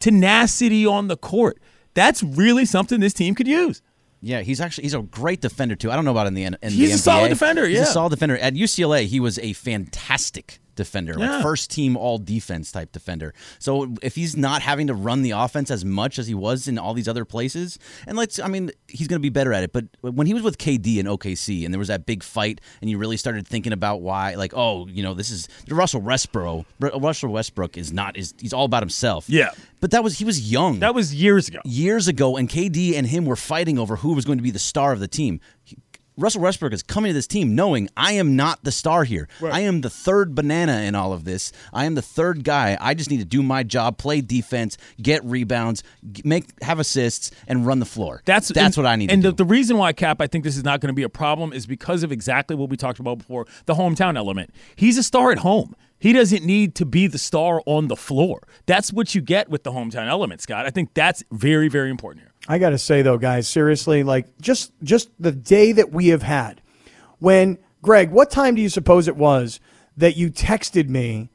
[0.00, 1.58] tenacity on the court,
[1.94, 3.82] that's really something this team could use.
[4.20, 5.92] Yeah, he's actually he's a great defender too.
[5.92, 7.30] I don't know about in the in He's the a solid NBA.
[7.30, 7.82] defender, He's yeah.
[7.84, 8.36] a solid defender.
[8.38, 11.32] At UCLA, he was a fantastic defender, Yeah.
[11.34, 13.34] like first team all defense type defender.
[13.58, 16.78] So if he's not having to run the offense as much as he was in
[16.78, 19.72] all these other places, and let's I mean he's going to be better at it.
[19.74, 22.88] But when he was with KD and OKC and there was that big fight, and
[22.88, 26.64] you really started thinking about why, like oh you know this is Russell Westbrook.
[26.80, 29.28] Russell Westbrook is not is he's all about himself.
[29.28, 29.50] Yeah.
[29.80, 30.80] But that was he was young.
[30.80, 31.60] That was years ago.
[31.64, 34.58] Years ago, and KD and him were fighting over who was going to be the
[34.58, 35.40] star of the team.
[36.18, 39.28] Russell Westbrook is coming to this team knowing I am not the star here.
[39.40, 41.52] I am the third banana in all of this.
[41.72, 42.76] I am the third guy.
[42.80, 45.84] I just need to do my job, play defense, get rebounds,
[46.24, 48.22] make have assists, and run the floor.
[48.24, 49.12] That's that's and- what I need.
[49.12, 51.08] And the, the reason why Cap, I think this is not going to be a
[51.08, 54.50] problem, is because of exactly what we talked about before, the hometown element.
[54.74, 55.76] He's a star at home.
[56.00, 58.46] He doesn't need to be the star on the floor.
[58.66, 60.66] That's what you get with the hometown element, Scott.
[60.66, 62.27] I think that's very, very important here.
[62.48, 66.22] I got to say though, guys, seriously, like just just the day that we have
[66.22, 66.62] had,
[67.18, 69.60] when Greg, what time do you suppose it was
[69.98, 71.28] that you texted me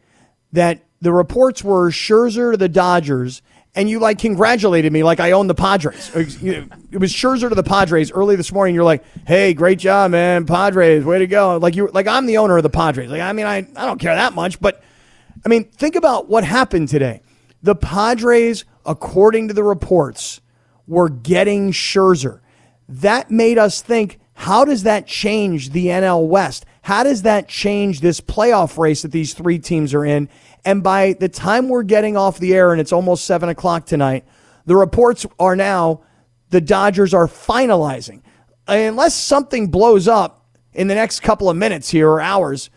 [0.52, 3.42] that the reports were Scherzer to the Dodgers
[3.76, 6.12] and you like congratulated me like I own the Padres.
[6.16, 8.76] It was Scherzer to the Padres early this morning.
[8.76, 12.38] You're like, "Hey, great job, man, Padres, way to go!" Like you, like I'm the
[12.38, 13.10] owner of the Padres.
[13.10, 14.84] Like I mean, I I don't care that much, but
[15.46, 17.22] I mean, think about what happened today.
[17.62, 20.40] The Padres, according to the reports,
[20.88, 22.40] were getting Scherzer.
[22.88, 26.66] That made us think, how does that change the NL West?
[26.82, 30.28] How does that change this playoff race that these three teams are in?
[30.66, 34.26] And by the time we're getting off the air and it's almost seven o'clock tonight,
[34.66, 36.02] the reports are now
[36.50, 38.22] the Dodgers are finalizing.
[38.68, 42.70] Unless something blows up in the next couple of minutes here or hours,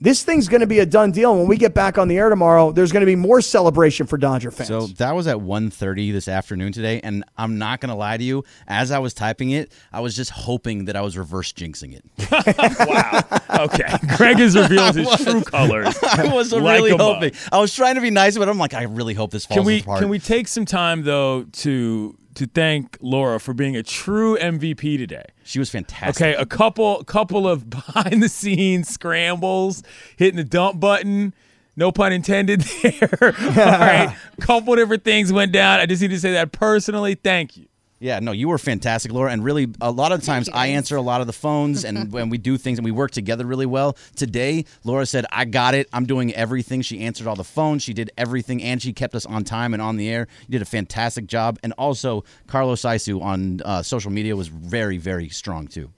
[0.00, 1.34] this thing's going to be a done deal.
[1.36, 4.18] When we get back on the air tomorrow, there's going to be more celebration for
[4.18, 4.68] Dodger fans.
[4.68, 8.22] So that was at 1.30 this afternoon today, and I'm not going to lie to
[8.24, 8.44] you.
[8.68, 12.04] As I was typing it, I was just hoping that I was reverse jinxing it.
[12.86, 13.64] wow.
[13.64, 13.84] Okay.
[14.16, 15.96] Greg has revealed his true colors.
[16.02, 17.14] I was Like really 'em up.
[17.16, 17.32] hoping.
[17.50, 19.66] I was trying to be nice, but I'm like, I really hope this falls Can
[19.66, 20.00] we apart.
[20.00, 24.96] can we take some time though to to thank Laura for being a true MVP
[24.98, 25.24] today?
[25.44, 26.24] She was fantastic.
[26.24, 29.82] Okay, a couple couple of behind the scenes scrambles,
[30.16, 31.34] hitting the dump button.
[31.78, 33.08] No pun intended there.
[33.22, 35.78] All right, couple different things went down.
[35.80, 37.14] I just need to say that personally.
[37.14, 37.66] Thank you.
[37.98, 39.32] Yeah, no, you were fantastic, Laura.
[39.32, 42.28] And really, a lot of times I answer a lot of the phones and when
[42.28, 43.96] we do things and we work together really well.
[44.14, 45.88] Today, Laura said, I got it.
[45.94, 46.82] I'm doing everything.
[46.82, 47.82] She answered all the phones.
[47.82, 50.28] She did everything and she kept us on time and on the air.
[50.46, 51.58] You did a fantastic job.
[51.62, 55.90] And also, Carlos Isu on uh, social media was very, very strong too.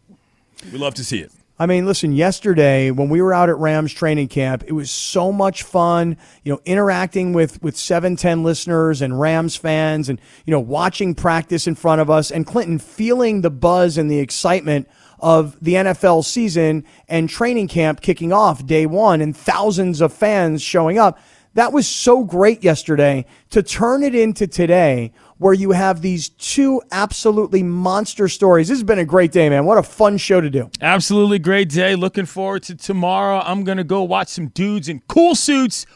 [0.73, 1.33] We love to see it.
[1.61, 5.33] I mean, listen, yesterday when we were out at Rams training camp, it was so
[5.33, 10.61] much fun, you know, interacting with with 710 listeners and Rams fans and, you know,
[10.61, 14.89] watching practice in front of us and Clinton feeling the buzz and the excitement
[15.19, 20.63] of the NFL season and training camp kicking off day 1 and thousands of fans
[20.63, 21.19] showing up.
[21.55, 26.83] That was so great yesterday to turn it into today where you have these two
[26.93, 28.69] absolutely monster stories.
[28.69, 29.65] This has been a great day, man.
[29.65, 30.71] What a fun show to do.
[30.81, 31.97] Absolutely great day.
[31.97, 33.41] Looking forward to tomorrow.
[33.45, 35.87] I'm gonna go watch some dudes in cool suits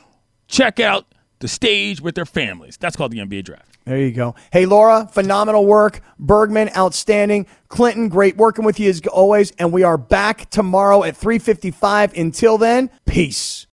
[0.53, 1.07] check out
[1.41, 2.77] the stage with their families.
[2.77, 3.69] That's called the NBA draft.
[3.85, 4.37] There you go.
[4.53, 6.03] Hey, Laura, phenomenal work.
[6.19, 7.47] Bergman, outstanding.
[7.67, 9.51] Clinton, great working with you as always.
[9.53, 12.17] And we are back tomorrow at 3.55.
[12.17, 13.67] Until then, peace.